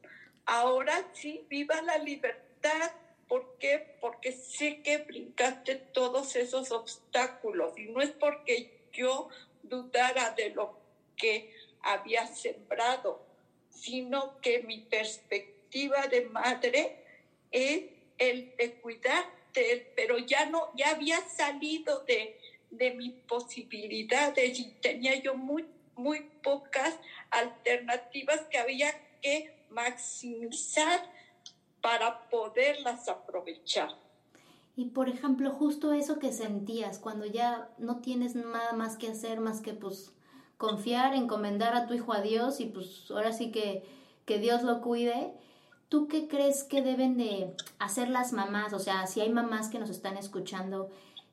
[0.46, 2.92] Ahora sí, viva la libertad.
[3.28, 3.96] ¿Por qué?
[4.00, 9.28] Porque sé que brincaste todos esos obstáculos y no es porque yo
[9.62, 10.78] dudara de lo
[11.16, 13.24] que había sembrado,
[13.70, 17.04] sino que mi perspectiva de madre
[17.50, 17.84] es
[18.18, 18.80] el de
[19.96, 22.38] pero ya no, ya había salido de,
[22.70, 26.98] de mis posibilidades y tenía yo muy, muy pocas
[27.30, 31.00] alternativas que había que maximizar
[31.80, 33.90] para poderlas aprovechar.
[34.76, 39.40] Y por ejemplo, justo eso que sentías cuando ya no tienes nada más que hacer
[39.40, 40.12] más que pues
[40.56, 43.84] confiar, encomendar a tu hijo a Dios y pues ahora sí que,
[44.24, 45.34] que Dios lo cuide.
[45.92, 48.72] ¿Tú qué crees que deben de hacer las mamás?
[48.72, 50.90] O sea, si hay mamás que nos están escuchando,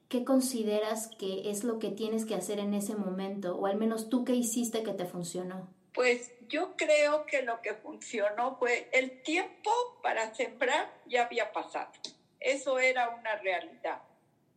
[0.10, 3.56] ¿qué consideras que es lo que tienes que hacer en ese momento?
[3.56, 5.69] O al menos tú qué hiciste que te funcionó.
[5.93, 9.72] Pues yo creo que lo que funcionó fue el tiempo
[10.04, 11.93] para sembrar ya había pasado.
[12.41, 14.02] Eso era una realidad,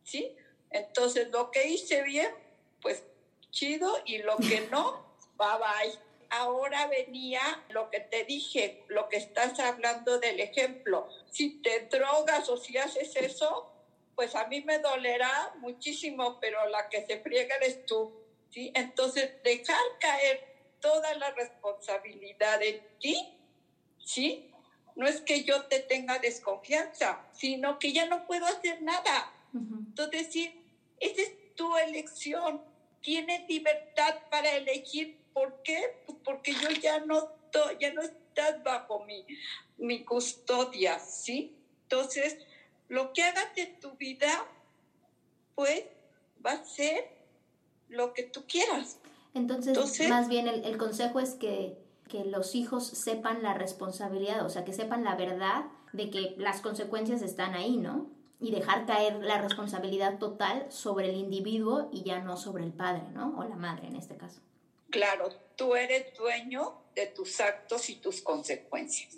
[0.03, 0.35] ¿sí?
[0.69, 2.27] Entonces lo que hice bien,
[2.81, 3.05] pues
[3.51, 5.01] chido y lo que no,
[5.37, 6.12] bye bye.
[6.35, 11.07] Ahora venía lo que te dije, lo que estás hablando del ejemplo.
[11.29, 13.71] Si te drogas o si haces eso,
[14.15, 18.11] pues a mí me dolerá muchísimo, pero la que se friega eres tú.
[18.49, 18.71] ¿sí?
[18.73, 20.43] Entonces, dejar caer
[20.79, 23.37] toda la responsabilidad en ti,
[24.03, 24.51] ¿sí?
[24.95, 29.31] No es que yo te tenga desconfianza, sino que ya no puedo hacer nada.
[29.53, 30.65] Entonces, sí,
[30.99, 35.19] esa es tu elección tiene libertad para elegir.
[35.33, 36.03] ¿Por qué?
[36.05, 37.29] Pues porque yo ya no,
[37.79, 39.25] ya no estás bajo mi,
[39.77, 41.55] mi custodia, ¿sí?
[41.83, 42.37] Entonces,
[42.89, 44.45] lo que hagas de tu vida,
[45.55, 45.83] pues,
[46.45, 47.09] va a ser
[47.89, 48.99] lo que tú quieras.
[49.33, 54.49] Entonces, más bien el, el consejo es que, que los hijos sepan la responsabilidad, o
[54.49, 58.09] sea, que sepan la verdad de que las consecuencias están ahí, ¿no?
[58.43, 63.03] y dejar caer la responsabilidad total sobre el individuo y ya no sobre el padre,
[63.13, 63.37] ¿no?
[63.37, 64.41] O la madre en este caso.
[64.93, 69.17] Claro, tú eres dueño de tus actos y tus consecuencias.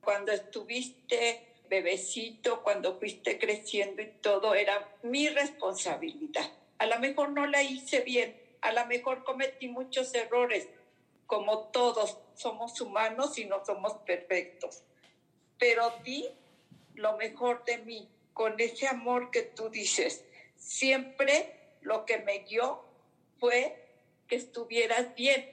[0.00, 6.48] Cuando estuviste bebecito, cuando fuiste creciendo y todo, era mi responsabilidad.
[6.78, 10.68] A lo mejor no la hice bien, a lo mejor cometí muchos errores,
[11.26, 14.84] como todos somos humanos y no somos perfectos.
[15.58, 16.24] Pero di
[16.94, 20.24] lo mejor de mí, con ese amor que tú dices.
[20.54, 22.84] Siempre lo que me guió
[23.40, 23.85] fue
[24.28, 25.44] que estuvieras bien.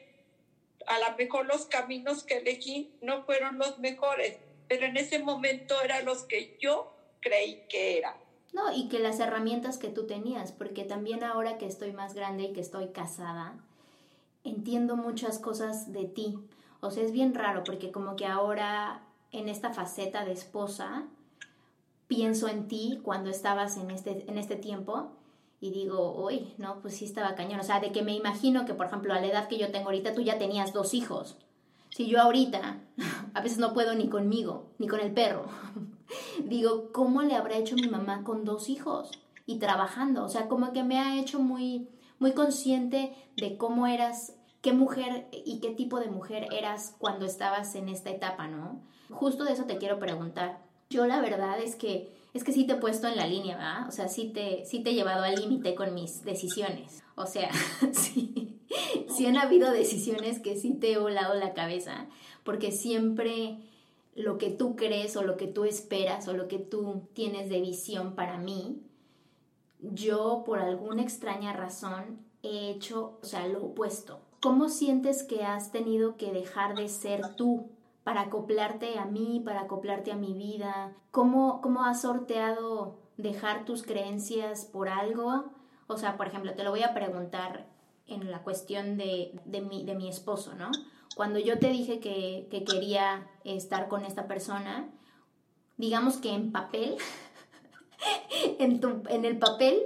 [0.88, 5.82] A lo mejor los caminos que elegí no fueron los mejores, pero en ese momento
[5.82, 8.16] eran los que yo creí que eran.
[8.54, 12.44] No, y que las herramientas que tú tenías, porque también ahora que estoy más grande
[12.44, 13.56] y que estoy casada,
[14.44, 16.38] entiendo muchas cosas de ti.
[16.82, 21.06] O sea, es bien raro porque como que ahora en esta faceta de esposa,
[22.08, 25.12] pienso en ti cuando estabas en este, en este tiempo
[25.64, 27.62] y digo, uy, no, pues sí estaba cañón.
[27.62, 29.86] O sea, de que me imagino que, por ejemplo, a la edad que yo tengo
[29.86, 31.38] ahorita, tú ya tenías dos hijos.
[31.90, 32.82] Si yo ahorita
[33.34, 35.46] a veces no puedo ni conmigo, ni con el perro,
[36.44, 39.10] digo, ¿cómo le habrá hecho mi mamá con dos hijos
[39.46, 40.26] y trabajando?
[40.26, 41.88] O sea, como que me ha hecho muy,
[42.20, 47.76] muy consciente de cómo eras, qué mujer y qué tipo de mujer eras cuando estabas
[47.76, 48.82] en esta etapa, ¿no?
[49.10, 50.62] Justo de eso te quiero preguntar.
[50.90, 53.88] Yo la verdad es que es que sí te he puesto en la línea, ¿verdad?
[53.88, 57.04] O sea, sí te, te he llevado al límite con mis decisiones.
[57.16, 57.52] O sea,
[57.92, 58.60] sí,
[59.08, 62.08] sí han habido decisiones que sí te he volado la cabeza,
[62.44, 63.60] porque siempre
[64.16, 67.62] lo que tú crees o lo que tú esperas o lo que tú tienes de
[67.62, 68.82] visión para mí,
[69.80, 74.22] yo por alguna extraña razón he hecho, o sea, lo opuesto.
[74.42, 77.70] ¿Cómo sientes que has tenido que dejar de ser tú
[78.04, 80.94] para acoplarte a mí, para acoplarte a mi vida?
[81.12, 85.52] ¿Cómo, cómo has sorteado dejar tus creencias por algo?
[85.88, 87.68] O sea, por ejemplo, te lo voy a preguntar
[88.08, 90.70] en la cuestión de, de, mi, de mi esposo, ¿no?
[91.16, 94.90] Cuando yo te dije que, que quería estar con esta persona,
[95.78, 96.98] digamos que en papel,
[98.60, 99.84] en, tu, en el papel,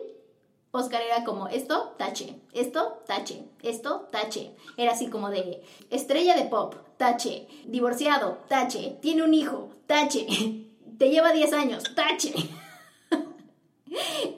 [0.78, 4.56] Oscar era como esto, tache, esto, tache, esto, tache.
[4.78, 10.28] Era así como de estrella de pop, tache, divorciado, tache, tiene un hijo, tache,
[10.98, 12.34] te lleva 10 años, tache.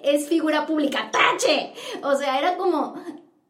[0.03, 1.73] es figura pública, tache.
[2.03, 2.95] O sea, era como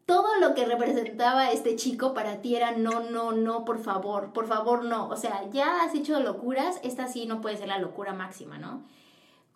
[0.05, 4.47] todo lo que representaba este chico para ti era no, no, no, por favor, por
[4.47, 5.07] favor, no.
[5.07, 8.81] O sea, ya has hecho locuras, esta sí no puede ser la locura máxima, ¿no?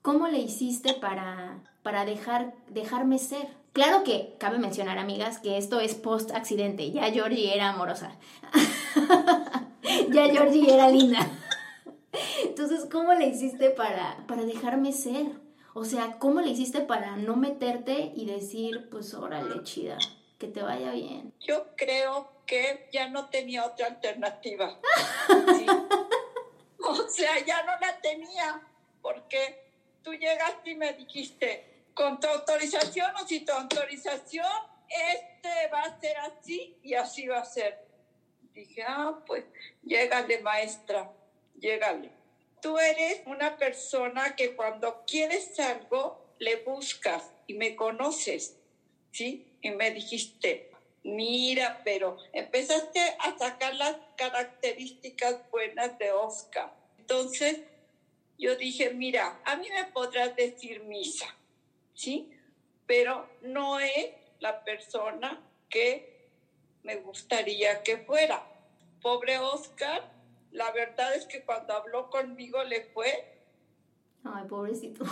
[0.04, 3.47] ¿Cómo le hiciste para, para dejar, dejarme ser?
[3.72, 6.91] Claro que cabe mencionar, amigas, que esto es post-accidente.
[6.91, 8.12] Ya Georgie era amorosa.
[10.10, 11.26] ya Georgie era linda.
[12.43, 15.28] Entonces, ¿cómo le hiciste para, para dejarme ser?
[15.74, 19.97] O sea, ¿cómo le hiciste para no meterte y decir, pues órale, chida,
[20.38, 21.34] que te vaya bien?
[21.39, 24.78] Yo creo que ya no tenía otra alternativa.
[26.86, 28.62] O sea, ya no la tenía,
[29.01, 29.62] porque
[30.04, 34.45] tú llegaste y me dijiste, con tu autorización o sin tu autorización,
[34.89, 37.80] este va a ser así y así va a ser.
[38.54, 39.45] Dije, ah, pues,
[39.82, 41.12] llégale, maestra,
[41.56, 42.12] llégale.
[42.62, 48.58] Tú eres una persona que cuando quieres algo, le buscas y me conoces,
[49.12, 49.58] ¿sí?
[49.62, 50.72] Y me dijiste,
[51.04, 56.74] mira, pero empezaste a sacar las características buenas de Oscar.
[56.97, 57.60] Entonces,
[58.38, 61.27] yo dije, mira, a mí me podrás decir misa,
[61.93, 62.31] ¿sí?
[62.86, 64.09] Pero no es
[64.39, 66.29] la persona que
[66.84, 68.43] me gustaría que fuera.
[69.01, 70.11] Pobre Oscar,
[70.51, 73.41] la verdad es que cuando habló conmigo le fue...
[74.23, 75.05] Ay, pobrecito.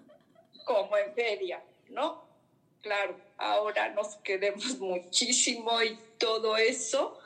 [0.64, 2.22] Como en feria, ¿no?
[2.82, 7.18] Claro, ahora nos queremos muchísimo y todo eso,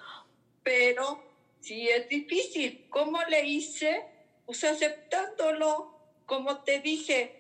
[0.63, 1.23] pero
[1.61, 2.87] sí es difícil.
[2.91, 4.14] ¿Cómo le hice?
[4.47, 5.95] Pues aceptándolo,
[6.27, 7.35] como te dije,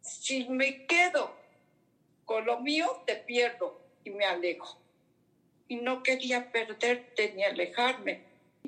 [0.00, 1.34] si me quedo
[2.24, 4.80] con lo mío, te pierdo y me alejo.
[5.68, 8.24] Y no quería perderte ni alejarme.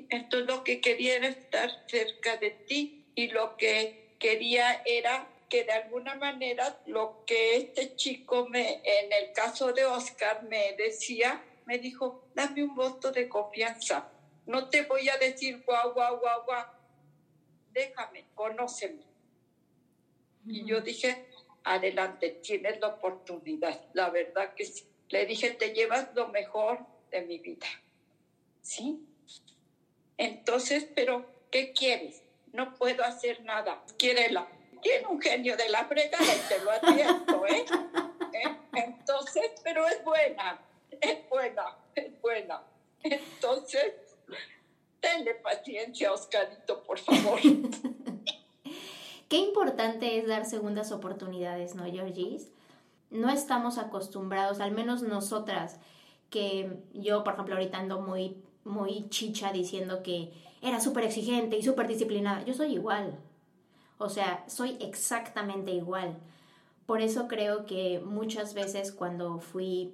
[0.09, 5.63] Entonces lo que quería era estar cerca de ti y lo que quería era que
[5.63, 11.43] de alguna manera lo que este chico me, en el caso de Oscar, me decía,
[11.65, 14.09] me dijo, dame un voto de confianza.
[14.45, 16.74] No te voy a decir guau, guau, guau, guau
[17.75, 19.03] déjame, conóceme.
[20.47, 21.27] Y yo dije,
[21.63, 23.79] adelante, tienes la oportunidad.
[23.93, 24.87] La verdad que sí.
[25.09, 26.79] Le dije, te llevas lo mejor
[27.11, 27.67] de mi vida.
[28.61, 29.05] ¿Sí?
[30.17, 32.23] Entonces, pero, ¿qué quieres?
[32.53, 33.83] No puedo hacer nada.
[33.97, 34.47] Quiérela.
[34.81, 37.65] Tiene un genio de la fregada y te lo advierto, ¿eh?
[38.33, 38.55] ¿eh?
[38.73, 40.61] Entonces, pero es buena,
[41.01, 42.63] es buena, es buena.
[43.03, 43.93] Entonces,
[45.05, 47.39] Tenle paciencia, Oscarito, por favor.
[49.29, 52.49] Qué importante es dar segundas oportunidades, ¿no, Georgis?
[53.11, 55.79] No estamos acostumbrados, al menos nosotras,
[56.31, 61.63] que yo, por ejemplo, ahorita ando muy, muy chicha diciendo que era súper exigente y
[61.63, 62.43] súper disciplinada.
[62.43, 63.19] Yo soy igual.
[63.99, 66.17] O sea, soy exactamente igual.
[66.87, 69.93] Por eso creo que muchas veces cuando fui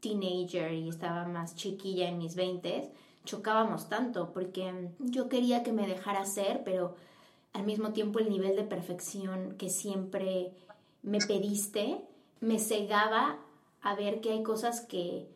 [0.00, 2.90] teenager y estaba más chiquilla en mis veintes,
[3.26, 6.94] chocábamos tanto, porque yo quería que me dejara ser, pero
[7.52, 10.52] al mismo tiempo el nivel de perfección que siempre
[11.02, 12.00] me pediste
[12.40, 13.38] me cegaba
[13.82, 15.28] a ver que hay cosas que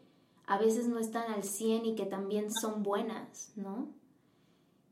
[0.47, 3.88] a veces no están al 100 y que también son buenas, ¿no?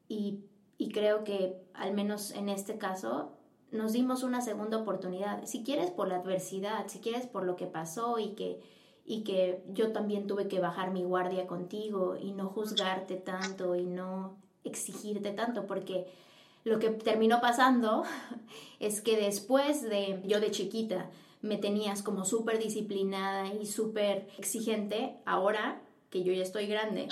[0.08, 0.44] Y,
[0.78, 3.32] y creo que al menos en este caso
[3.70, 5.44] nos dimos una segunda oportunidad.
[5.44, 8.60] Si quieres por la adversidad, si quieres por lo que pasó y que
[9.08, 13.86] y que yo también tuve que bajar mi guardia contigo y no juzgarte tanto y
[13.86, 16.06] no exigirte tanto, porque
[16.64, 18.04] lo que terminó pasando
[18.80, 25.16] es que después de yo de chiquita me tenías como súper disciplinada y súper exigente,
[25.24, 25.80] ahora
[26.10, 27.08] que yo ya estoy grande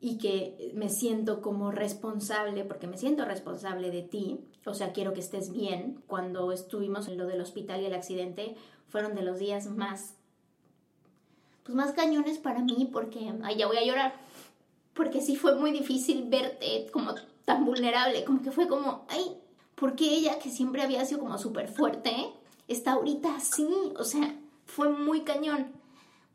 [0.00, 5.14] y que me siento como responsable, porque me siento responsable de ti, o sea, quiero
[5.14, 6.02] que estés bien.
[6.06, 8.54] Cuando estuvimos en lo del hospital y el accidente,
[8.88, 10.17] fueron de los días más
[11.68, 14.14] pues más cañones para mí porque, ay, ya voy a llorar,
[14.94, 17.14] porque sí fue muy difícil verte como
[17.44, 19.36] tan vulnerable, como que fue como, ay,
[19.74, 22.10] porque ella que siempre había sido como súper fuerte,
[22.68, 25.66] está ahorita así, o sea, fue muy cañón,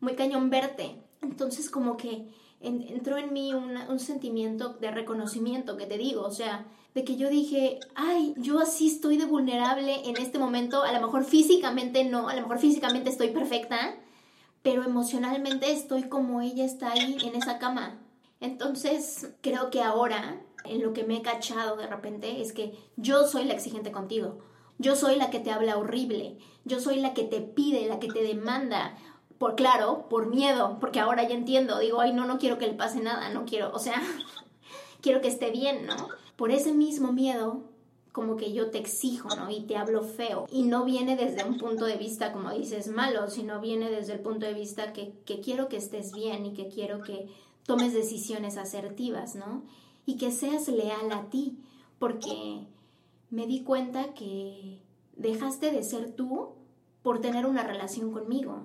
[0.01, 1.01] muy cañón verte.
[1.23, 2.27] Entonces como que
[2.61, 7.27] entró en mí un sentimiento de reconocimiento que te digo, o sea, de que yo
[7.27, 12.29] dije, ay, yo así estoy de vulnerable en este momento, a lo mejor físicamente no,
[12.29, 13.97] a lo mejor físicamente estoy perfecta,
[14.63, 17.99] pero emocionalmente estoy como ella está ahí en esa cama.
[18.39, 23.27] Entonces, creo que ahora en lo que me he cachado de repente es que yo
[23.27, 24.39] soy la exigente contigo.
[24.79, 26.37] Yo soy la que te habla horrible.
[26.65, 28.97] Yo soy la que te pide, la que te demanda.
[29.37, 31.79] Por claro, por miedo, porque ahora ya entiendo.
[31.79, 34.01] Digo, ay, no, no quiero que le pase nada, no quiero, o sea,
[35.01, 35.95] quiero que esté bien, ¿no?
[36.37, 37.63] Por ese mismo miedo,
[38.13, 39.49] como que yo te exijo, ¿no?
[39.49, 40.45] Y te hablo feo.
[40.51, 44.19] Y no viene desde un punto de vista, como dices, malo, sino viene desde el
[44.19, 47.27] punto de vista que, que quiero que estés bien y que quiero que
[47.65, 49.63] tomes decisiones asertivas, ¿no?
[50.05, 51.57] Y que seas leal a ti,
[51.97, 52.67] porque
[53.31, 54.79] me di cuenta que
[55.15, 56.49] dejaste de ser tú
[57.01, 58.61] por tener una relación conmigo.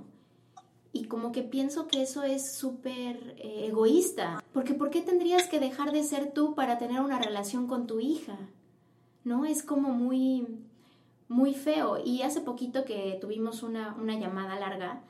[0.93, 5.59] Y como que pienso que eso es súper eh, egoísta, porque ¿por qué tendrías que
[5.59, 8.39] dejar de ser tú para tener una relación con tu hija?
[9.25, 9.45] ¿No?
[9.45, 10.47] Es como muy,
[11.29, 11.99] muy feo.
[12.05, 15.03] Y hace poquito que tuvimos una, una llamada larga,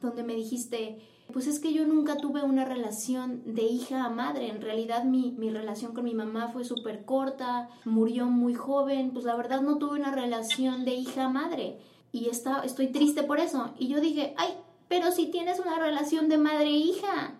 [0.00, 0.98] donde me dijiste,
[1.32, 4.48] pues es que yo nunca tuve una relación de hija a madre.
[4.48, 9.24] En realidad mi, mi relación con mi mamá fue súper corta, murió muy joven, pues
[9.24, 11.78] la verdad no tuve una relación de hija a madre.
[12.12, 13.74] Y está, estoy triste por eso.
[13.78, 14.50] Y yo dije, ay,
[14.88, 17.34] pero si tienes una relación de madre e hija,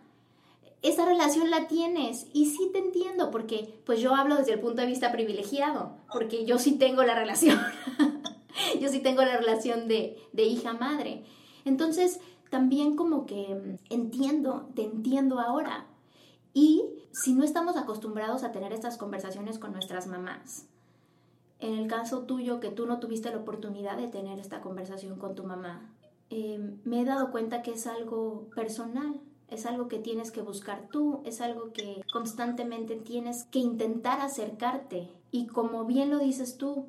[0.85, 2.26] esa relación la tienes.
[2.32, 6.45] Y sí te entiendo, porque pues yo hablo desde el punto de vista privilegiado, porque
[6.45, 7.59] yo sí tengo la relación.
[8.80, 11.24] yo sí tengo la relación de, de hija-madre.
[11.64, 12.20] Entonces,
[12.51, 15.87] también como que mm, entiendo, te entiendo ahora.
[16.53, 20.66] Y si no estamos acostumbrados a tener estas conversaciones con nuestras mamás,
[21.61, 25.35] en el caso tuyo que tú no tuviste la oportunidad de tener esta conversación con
[25.35, 25.95] tu mamá,
[26.28, 30.88] em, me he dado cuenta que es algo personal, es algo que tienes que buscar
[30.90, 35.09] tú, es algo que constantemente tienes que intentar acercarte.
[35.30, 36.86] Y como bien lo dices tú,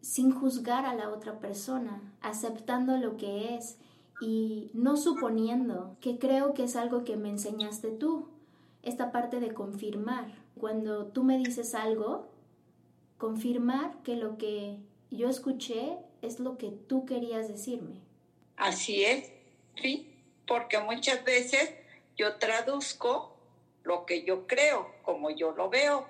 [0.00, 3.76] sin juzgar a la otra persona, aceptando lo que es
[4.20, 8.28] y no suponiendo, que creo que es algo que me enseñaste tú,
[8.82, 10.32] esta parte de confirmar.
[10.58, 12.28] Cuando tú me dices algo,
[13.18, 14.78] confirmar que lo que
[15.10, 18.00] yo escuché es lo que tú querías decirme.
[18.56, 19.30] Así es,
[19.80, 20.15] sí,
[20.46, 21.72] porque muchas veces
[22.16, 23.36] yo traduzco
[23.82, 26.08] lo que yo creo, como yo lo veo,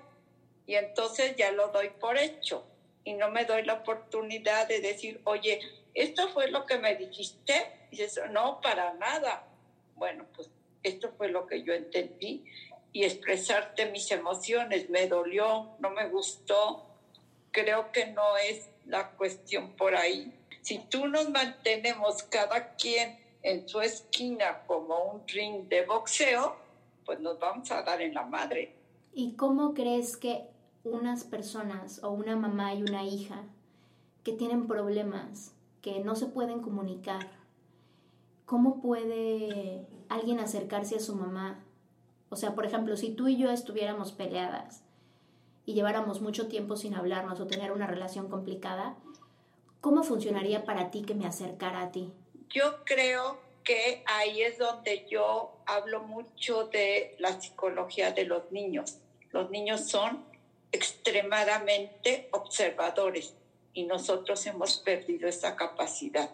[0.67, 2.65] y entonces ya lo doy por hecho
[3.07, 5.61] y no me doy la oportunidad de decir, oye,
[5.95, 7.89] esto fue lo que me dijiste.
[7.93, 9.47] Y dices, no, para nada.
[9.95, 10.51] Bueno, pues
[10.83, 12.45] esto fue lo que yo entendí
[12.93, 14.91] y expresarte mis emociones.
[14.91, 16.85] Me dolió, no me gustó.
[17.53, 20.35] Creo que no es la cuestión por ahí.
[20.63, 26.57] Si tú nos mantenemos cada quien en su esquina como un ring de boxeo,
[27.05, 28.75] pues nos vamos a dar en la madre.
[29.15, 30.49] ¿Y cómo crees que
[30.83, 33.45] unas personas o una mamá y una hija
[34.25, 37.29] que tienen problemas que no se pueden comunicar,
[38.47, 41.61] ¿cómo puede alguien acercarse a su mamá?
[42.31, 44.83] O sea, por ejemplo, si tú y yo estuviéramos peleadas
[45.65, 48.97] y lleváramos mucho tiempo sin hablarnos o tener una relación complicada,
[49.81, 52.13] ¿cómo funcionaría para ti que me acercara a ti?
[52.51, 58.99] Yo creo que ahí es donde yo hablo mucho de la psicología de los niños.
[59.33, 60.25] Los niños son
[60.71, 63.35] extremadamente observadores
[63.75, 66.31] y nosotros hemos perdido esa capacidad.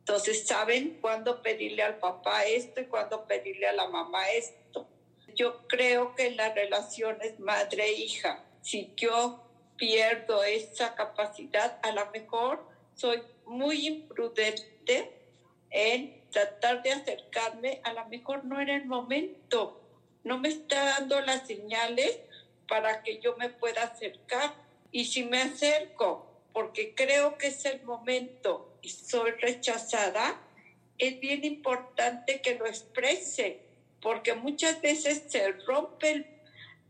[0.00, 4.86] Entonces, ¿saben cuándo pedirle al papá esto y cuándo pedirle a la mamá esto?
[5.34, 9.44] Yo creo que en las relaciones madre-hija, si yo
[9.76, 15.17] pierdo esa capacidad, a lo mejor soy muy imprudente
[15.70, 19.80] en tratar de acercarme, a lo mejor no era el momento,
[20.24, 22.18] no me está dando las señales
[22.68, 24.54] para que yo me pueda acercar.
[24.90, 30.40] Y si me acerco porque creo que es el momento y soy rechazada,
[30.98, 33.60] es bien importante que lo exprese,
[34.00, 36.40] porque muchas veces se rompe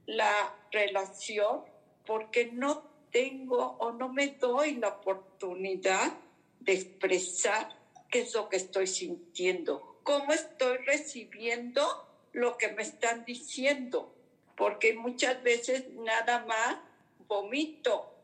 [0.06, 1.64] la relación
[2.06, 6.14] porque no tengo o no me doy la oportunidad
[6.60, 7.77] de expresar
[8.10, 14.14] qué es lo que estoy sintiendo, cómo estoy recibiendo lo que me están diciendo,
[14.56, 16.78] porque muchas veces nada más
[17.26, 18.14] vomito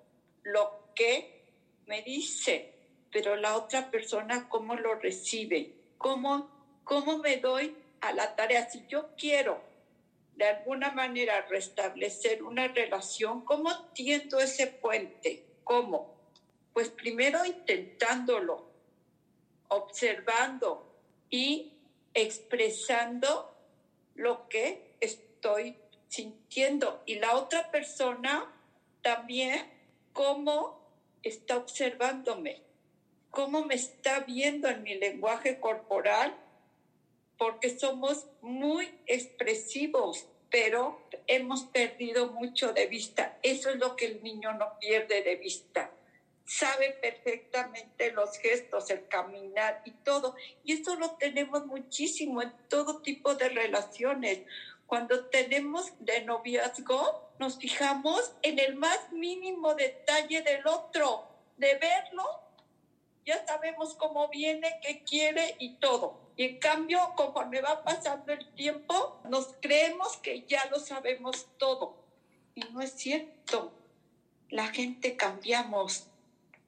[0.42, 1.44] lo que
[1.86, 2.72] me dice,
[3.12, 6.50] pero la otra persona cómo lo recibe, cómo,
[6.84, 8.68] cómo me doy a la tarea.
[8.68, 9.60] Si yo quiero
[10.36, 15.44] de alguna manera restablecer una relación, ¿cómo tiendo ese puente?
[15.62, 16.14] ¿Cómo?
[16.72, 18.73] Pues primero intentándolo,
[19.74, 20.94] observando
[21.30, 21.72] y
[22.14, 23.54] expresando
[24.14, 25.76] lo que estoy
[26.08, 27.02] sintiendo.
[27.06, 28.50] Y la otra persona
[29.02, 29.70] también,
[30.12, 30.80] cómo
[31.22, 32.62] está observándome,
[33.30, 36.36] cómo me está viendo en mi lenguaje corporal,
[37.36, 43.38] porque somos muy expresivos, pero hemos perdido mucho de vista.
[43.42, 45.90] Eso es lo que el niño no pierde de vista.
[46.44, 50.34] Sabe perfectamente los gestos, el caminar y todo.
[50.62, 54.42] Y eso lo tenemos muchísimo en todo tipo de relaciones.
[54.86, 61.26] Cuando tenemos de noviazgo, nos fijamos en el más mínimo detalle del otro,
[61.56, 62.44] de verlo,
[63.24, 66.20] ya sabemos cómo viene, qué quiere y todo.
[66.36, 71.96] Y en cambio, conforme va pasando el tiempo, nos creemos que ya lo sabemos todo.
[72.54, 73.72] Y no es cierto.
[74.50, 76.08] La gente cambiamos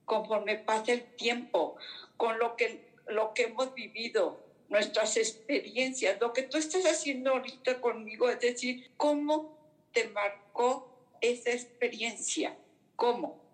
[0.07, 1.77] conforme pasa el tiempo,
[2.17, 4.41] con lo que, lo que hemos vivido,
[4.71, 6.19] nuestras experiencias.
[6.19, 9.59] Lo que tú estás haciendo ahorita conmigo es decir, ¿cómo
[9.93, 10.89] te marcó
[11.21, 12.57] esa experiencia?
[12.97, 13.45] ¿Cómo?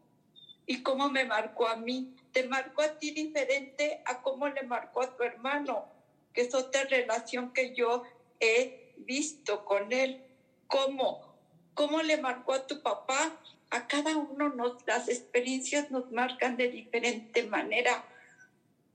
[0.66, 2.14] ¿Y cómo me marcó a mí?
[2.30, 5.90] Te marcó a ti diferente a cómo le marcó a tu hermano
[6.32, 8.02] que es otra relación que yo
[8.40, 10.24] he visto con él.
[10.66, 11.36] ¿Cómo?
[11.74, 13.38] ¿Cómo le marcó a tu papá?
[13.72, 18.04] A cada uno nos, las experiencias nos marcan de diferente manera,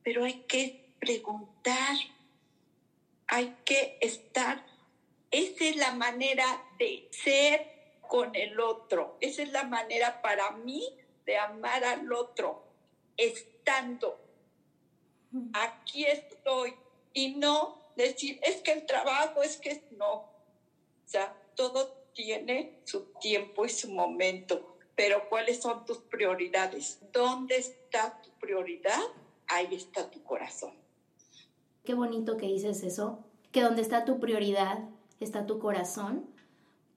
[0.04, 1.96] pero hay que preguntar,
[3.26, 4.64] hay que estar.
[5.32, 6.46] Esa es la manera
[6.78, 7.66] de ser
[8.02, 9.18] con el otro.
[9.20, 10.88] Esa es la manera para mí
[11.26, 12.64] de amar al otro,
[13.18, 14.20] estando.
[15.54, 16.76] Aquí estoy,
[17.14, 20.14] y no decir, es que el trabajo, es que no.
[20.14, 20.30] O
[21.08, 27.00] sea, todo tiene su tiempo y su momento, pero ¿cuáles son tus prioridades?
[27.14, 29.00] ¿Dónde está tu prioridad?
[29.48, 30.74] Ahí está tu corazón.
[31.86, 33.20] Qué bonito que dices eso,
[33.52, 34.90] que donde está tu prioridad
[35.20, 36.26] está tu corazón,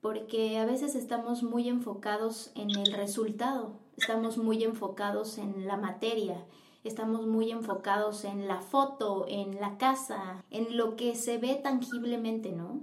[0.01, 6.47] porque a veces estamos muy enfocados en el resultado, estamos muy enfocados en la materia
[6.83, 12.53] estamos muy enfocados en la foto, en la casa, en lo que se ve tangiblemente,
[12.53, 12.81] ¿no?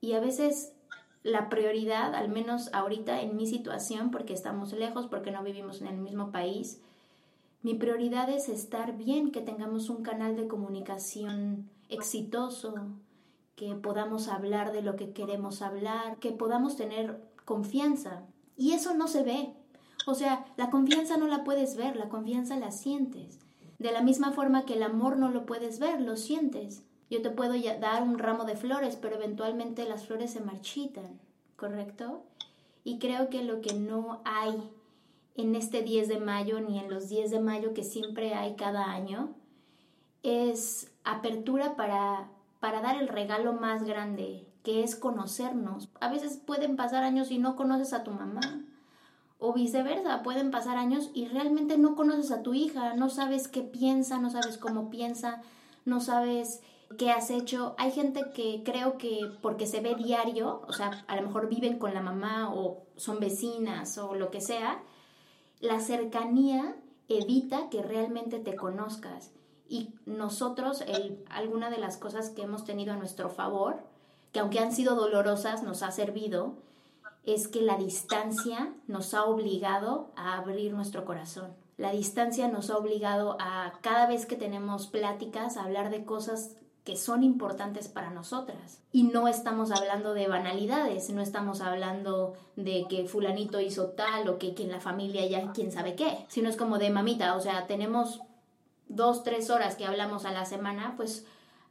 [0.00, 0.74] Y a veces
[1.22, 5.88] la prioridad, al menos ahorita en mi situación, porque estamos lejos, porque no vivimos en
[5.88, 6.80] el mismo país,
[7.62, 12.74] mi prioridad es estar bien, que tengamos un canal de comunicación exitoso,
[13.54, 18.22] que podamos hablar de lo que queremos hablar, que podamos tener confianza.
[18.56, 19.52] Y eso no se ve,
[20.06, 23.38] o sea, la confianza no la puedes ver, la confianza la sientes.
[23.78, 26.82] De la misma forma que el amor no lo puedes ver, lo sientes.
[27.10, 31.20] Yo te puedo dar un ramo de flores, pero eventualmente las flores se marchitan,
[31.56, 32.22] ¿correcto?
[32.84, 34.70] Y creo que lo que no hay
[35.34, 38.92] en este 10 de mayo ni en los 10 de mayo que siempre hay cada
[38.92, 39.34] año
[40.22, 42.28] es apertura para,
[42.60, 45.88] para dar el regalo más grande, que es conocernos.
[46.00, 48.40] A veces pueden pasar años y no conoces a tu mamá
[49.40, 53.62] o viceversa, pueden pasar años y realmente no conoces a tu hija, no sabes qué
[53.62, 55.42] piensa, no sabes cómo piensa,
[55.86, 56.60] no sabes
[56.98, 57.74] qué has hecho.
[57.78, 61.78] Hay gente que creo que porque se ve diario, o sea, a lo mejor viven
[61.78, 64.82] con la mamá o son vecinas o lo que sea,
[65.60, 66.76] la cercanía
[67.08, 69.32] evita que realmente te conozcas.
[69.68, 73.82] Y nosotros, el, alguna de las cosas que hemos tenido a nuestro favor,
[74.32, 76.54] que aunque han sido dolorosas, nos ha servido,
[77.24, 81.54] es que la distancia nos ha obligado a abrir nuestro corazón.
[81.76, 86.56] La distancia nos ha obligado a cada vez que tenemos pláticas a hablar de cosas
[86.84, 88.80] que son importantes para nosotras.
[88.92, 94.38] Y no estamos hablando de banalidades, no estamos hablando de que fulanito hizo tal o
[94.38, 97.66] que, en la familia ya quién sabe qué, sino es como de mamita, o sea,
[97.66, 98.20] tenemos
[98.88, 101.26] dos, tres horas que hablamos a la semana, pues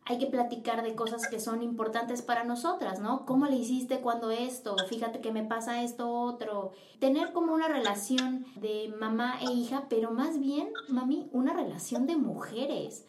[0.06, 3.26] hay que platicar de cosas que son importantes para nosotras, ¿no?
[3.26, 4.76] ¿Cómo le hiciste cuando esto?
[4.88, 6.72] Fíjate que me pasa esto otro.
[7.00, 12.16] Tener como una relación de mamá e hija, pero más bien, mami, una relación de
[12.16, 13.06] mujeres.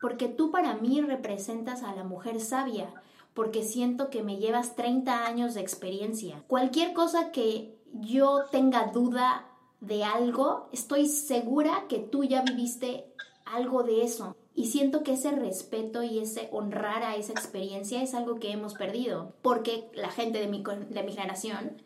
[0.00, 2.92] Porque tú para mí representas a la mujer sabia,
[3.34, 6.42] porque siento que me llevas 30 años de experiencia.
[6.46, 9.46] Cualquier cosa que yo tenga duda
[9.80, 13.12] de algo, estoy segura que tú ya viviste
[13.44, 14.36] algo de eso.
[14.54, 18.74] Y siento que ese respeto y ese honrar a esa experiencia es algo que hemos
[18.74, 21.80] perdido, porque la gente de mi, de mi generación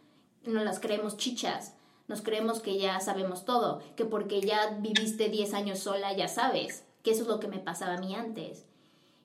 [0.44, 1.74] no las creemos chichas,
[2.08, 6.84] nos creemos que ya sabemos todo, que porque ya viviste 10 años sola ya sabes,
[7.02, 8.64] que eso es lo que me pasaba a mí antes.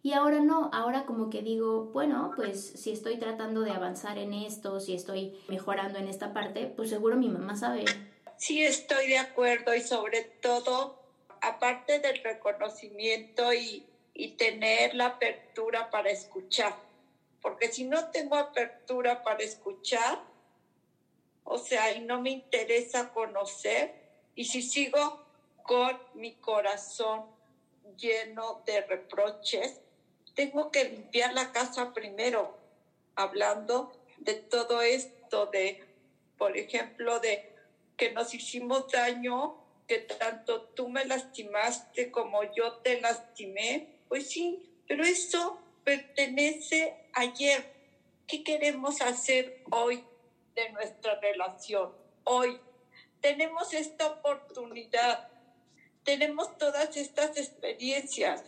[0.04, 4.34] Y ahora no, ahora como que digo, bueno, pues si estoy tratando de avanzar en
[4.34, 7.86] esto, si estoy mejorando en esta parte, pues seguro mi mamá sabe.
[8.38, 10.98] Sí, estoy de acuerdo y sobre todo
[11.42, 13.86] aparte del reconocimiento y,
[14.38, 16.76] tener la apertura para escuchar,
[17.40, 20.20] porque si no tengo apertura para escuchar,
[21.44, 23.94] o sea, y no me interesa conocer,
[24.34, 25.24] y si sigo
[25.62, 27.26] con mi corazón
[27.98, 29.80] lleno de reproches,
[30.36, 32.58] tengo que limpiar la casa primero,
[33.16, 35.84] hablando de todo esto, de,
[36.38, 37.52] por ejemplo, de
[37.98, 39.56] que nos hicimos daño,
[39.88, 47.66] que tanto tú me lastimaste como yo te lastimé, pues sí, pero eso pertenece ayer.
[48.28, 50.04] ¿Qué queremos hacer hoy
[50.54, 51.92] de nuestra relación?
[52.26, 52.60] Hoy
[53.22, 55.30] tenemos esta oportunidad,
[56.08, 58.42] tenemos todas estas experiencias.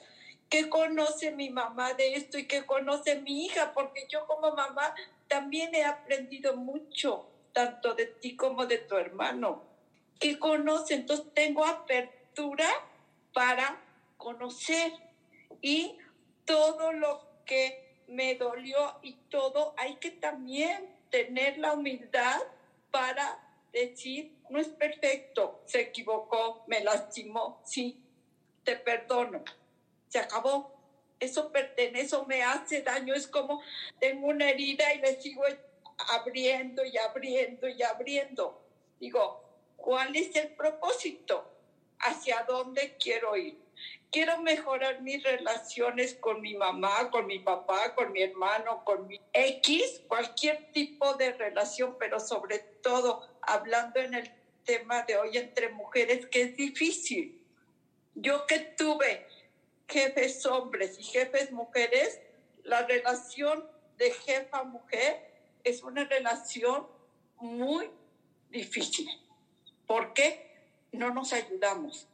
[0.50, 3.74] ¿Qué conoce mi mamá de esto y qué conoce mi hija?
[3.74, 4.96] Porque yo como mamá
[5.28, 9.62] también he aprendido mucho, tanto de ti como de tu hermano.
[10.22, 10.94] ¿Qué conoce?
[10.94, 12.70] Entonces tengo apertura
[13.34, 13.84] para
[14.16, 14.94] conocer
[15.62, 15.98] y
[16.46, 22.40] todo lo que me dolió y todo, hay que también tener la humildad
[22.90, 28.02] para decir, no es perfecto, se equivocó, me lastimó, sí,
[28.64, 29.44] te perdono,
[30.08, 30.78] se acabó.
[31.20, 33.62] Eso pertenece, me hace daño, es como
[34.00, 35.44] tengo una herida y le sigo
[36.14, 38.62] abriendo y abriendo y abriendo.
[39.00, 39.44] Digo,
[39.76, 41.46] ¿cuál es el propósito?
[42.00, 43.60] ¿Hacia dónde quiero ir?
[44.12, 49.20] Quiero mejorar mis relaciones con mi mamá, con mi papá, con mi hermano, con mi
[49.34, 54.32] X, cualquier tipo de relación, pero sobre todo hablando en el
[54.66, 57.44] tema de hoy entre mujeres, que es difícil.
[58.16, 59.28] Yo que tuve
[59.88, 62.20] jefes hombres y jefes mujeres,
[62.64, 65.30] la relación de jefa mujer
[65.64, 66.88] es una relación
[67.38, 67.90] muy
[68.50, 69.10] difícil.
[69.88, 70.48] ¿Por qué?
[70.92, 72.08] No nos ayudamos,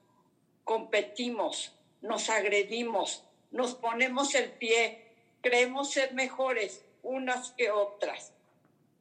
[0.63, 1.74] competimos,
[2.05, 8.31] nos agredimos, nos ponemos el pie, creemos ser mejores unas que otras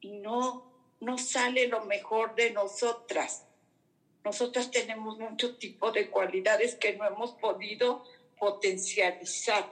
[0.01, 3.45] y no, no sale lo mejor de nosotras.
[4.23, 8.03] Nosotras tenemos mucho tipo de cualidades que no hemos podido
[8.39, 9.71] potencializar.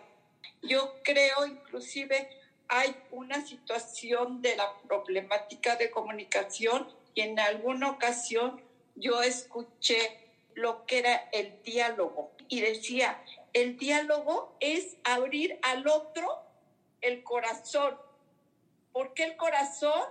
[0.61, 2.29] Yo creo inclusive
[2.67, 8.61] hay una situación de la problemática de comunicación y en alguna ocasión
[8.95, 10.19] yo escuché
[10.55, 13.19] lo que era el diálogo y decía,
[13.51, 16.43] el diálogo es abrir al otro
[17.01, 17.97] el corazón.
[18.91, 20.03] ¿Por qué el corazón?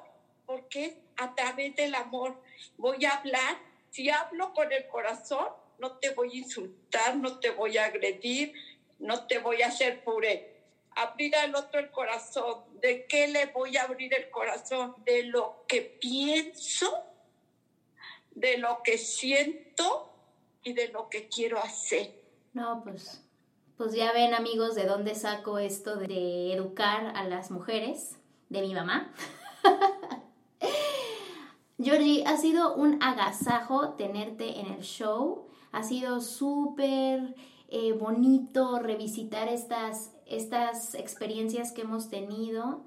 [0.44, 2.42] Porque a través del amor.
[2.78, 3.58] Voy a hablar,
[3.90, 5.46] si hablo con el corazón,
[5.78, 8.52] no te voy a insultar, no te voy a agredir,
[8.98, 10.56] no te voy a hacer puré.
[10.96, 12.64] Abrir al otro el corazón.
[12.80, 14.96] ¿De qué le voy a abrir el corazón?
[15.04, 17.06] De lo que pienso,
[18.32, 20.12] de lo que siento
[20.64, 22.21] y de lo que quiero hacer.
[22.52, 23.24] No, pues,
[23.78, 28.18] pues ya ven amigos de dónde saco esto de educar a las mujeres,
[28.50, 29.10] de mi mamá.
[31.78, 35.46] Georgie, ha sido un agasajo tenerte en el show.
[35.72, 37.34] Ha sido súper
[37.68, 42.82] eh, bonito revisitar estas, estas experiencias que hemos tenido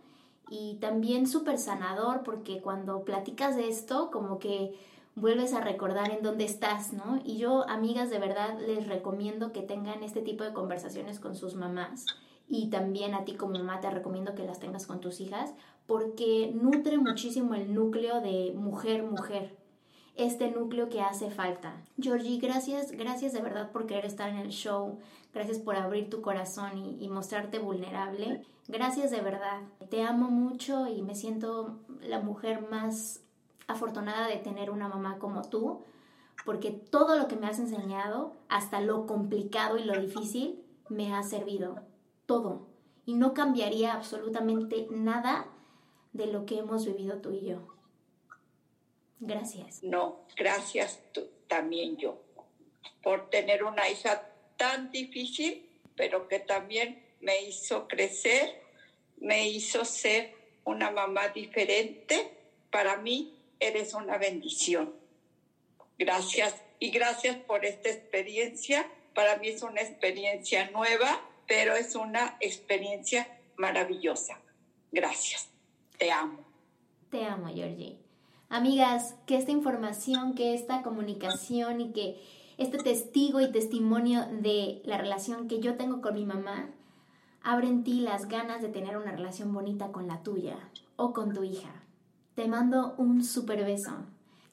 [0.48, 4.78] y también súper sanador porque cuando platicas de esto, como que
[5.16, 7.22] vuelves a recordar en dónde estás, ¿no?
[7.24, 11.56] Y yo, amigas, de verdad les recomiendo que tengan este tipo de conversaciones con sus
[11.56, 12.06] mamás
[12.48, 15.54] y también a ti como mamá te recomiendo que las tengas con tus hijas
[15.88, 19.56] porque nutre muchísimo el núcleo de mujer-mujer,
[20.16, 21.82] este núcleo que hace falta.
[22.00, 25.00] Georgie, gracias, gracias de verdad por querer estar en el show,
[25.34, 28.44] gracias por abrir tu corazón y, y mostrarte vulnerable.
[28.68, 29.62] Gracias de verdad.
[29.92, 33.25] Te amo mucho y me siento la mujer más
[33.68, 35.84] afortunada de tener una mamá como tú,
[36.44, 41.24] porque todo lo que me has enseñado, hasta lo complicado y lo difícil, me ha
[41.24, 41.82] servido.
[42.26, 42.68] Todo.
[43.06, 45.48] Y no cambiaría absolutamente nada
[46.14, 47.68] de lo que hemos vivido tú y yo.
[49.20, 49.84] Gracias.
[49.84, 52.22] No, gracias tú, también yo,
[53.02, 58.62] por tener una hija tan difícil, pero que también me hizo crecer,
[59.18, 62.32] me hizo ser una mamá diferente
[62.72, 64.94] para mí eres una bendición.
[65.98, 68.86] Gracias y gracias por esta experiencia.
[69.14, 74.40] Para mí es una experiencia nueva, pero es una experiencia maravillosa.
[74.92, 75.50] Gracias.
[75.98, 76.40] Te amo.
[77.10, 77.98] Te amo, Georgie.
[78.50, 82.22] Amigas, que esta información, que esta comunicación y que
[82.58, 86.70] este testigo y testimonio de la relación que yo tengo con mi mamá
[87.42, 90.58] abre en ti las ganas de tener una relación bonita con la tuya
[90.96, 91.85] o con tu hija.
[92.36, 93.92] Te mando un super beso.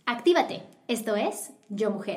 [0.07, 0.63] Actívate.
[0.87, 2.17] Esto es Yo Mujer.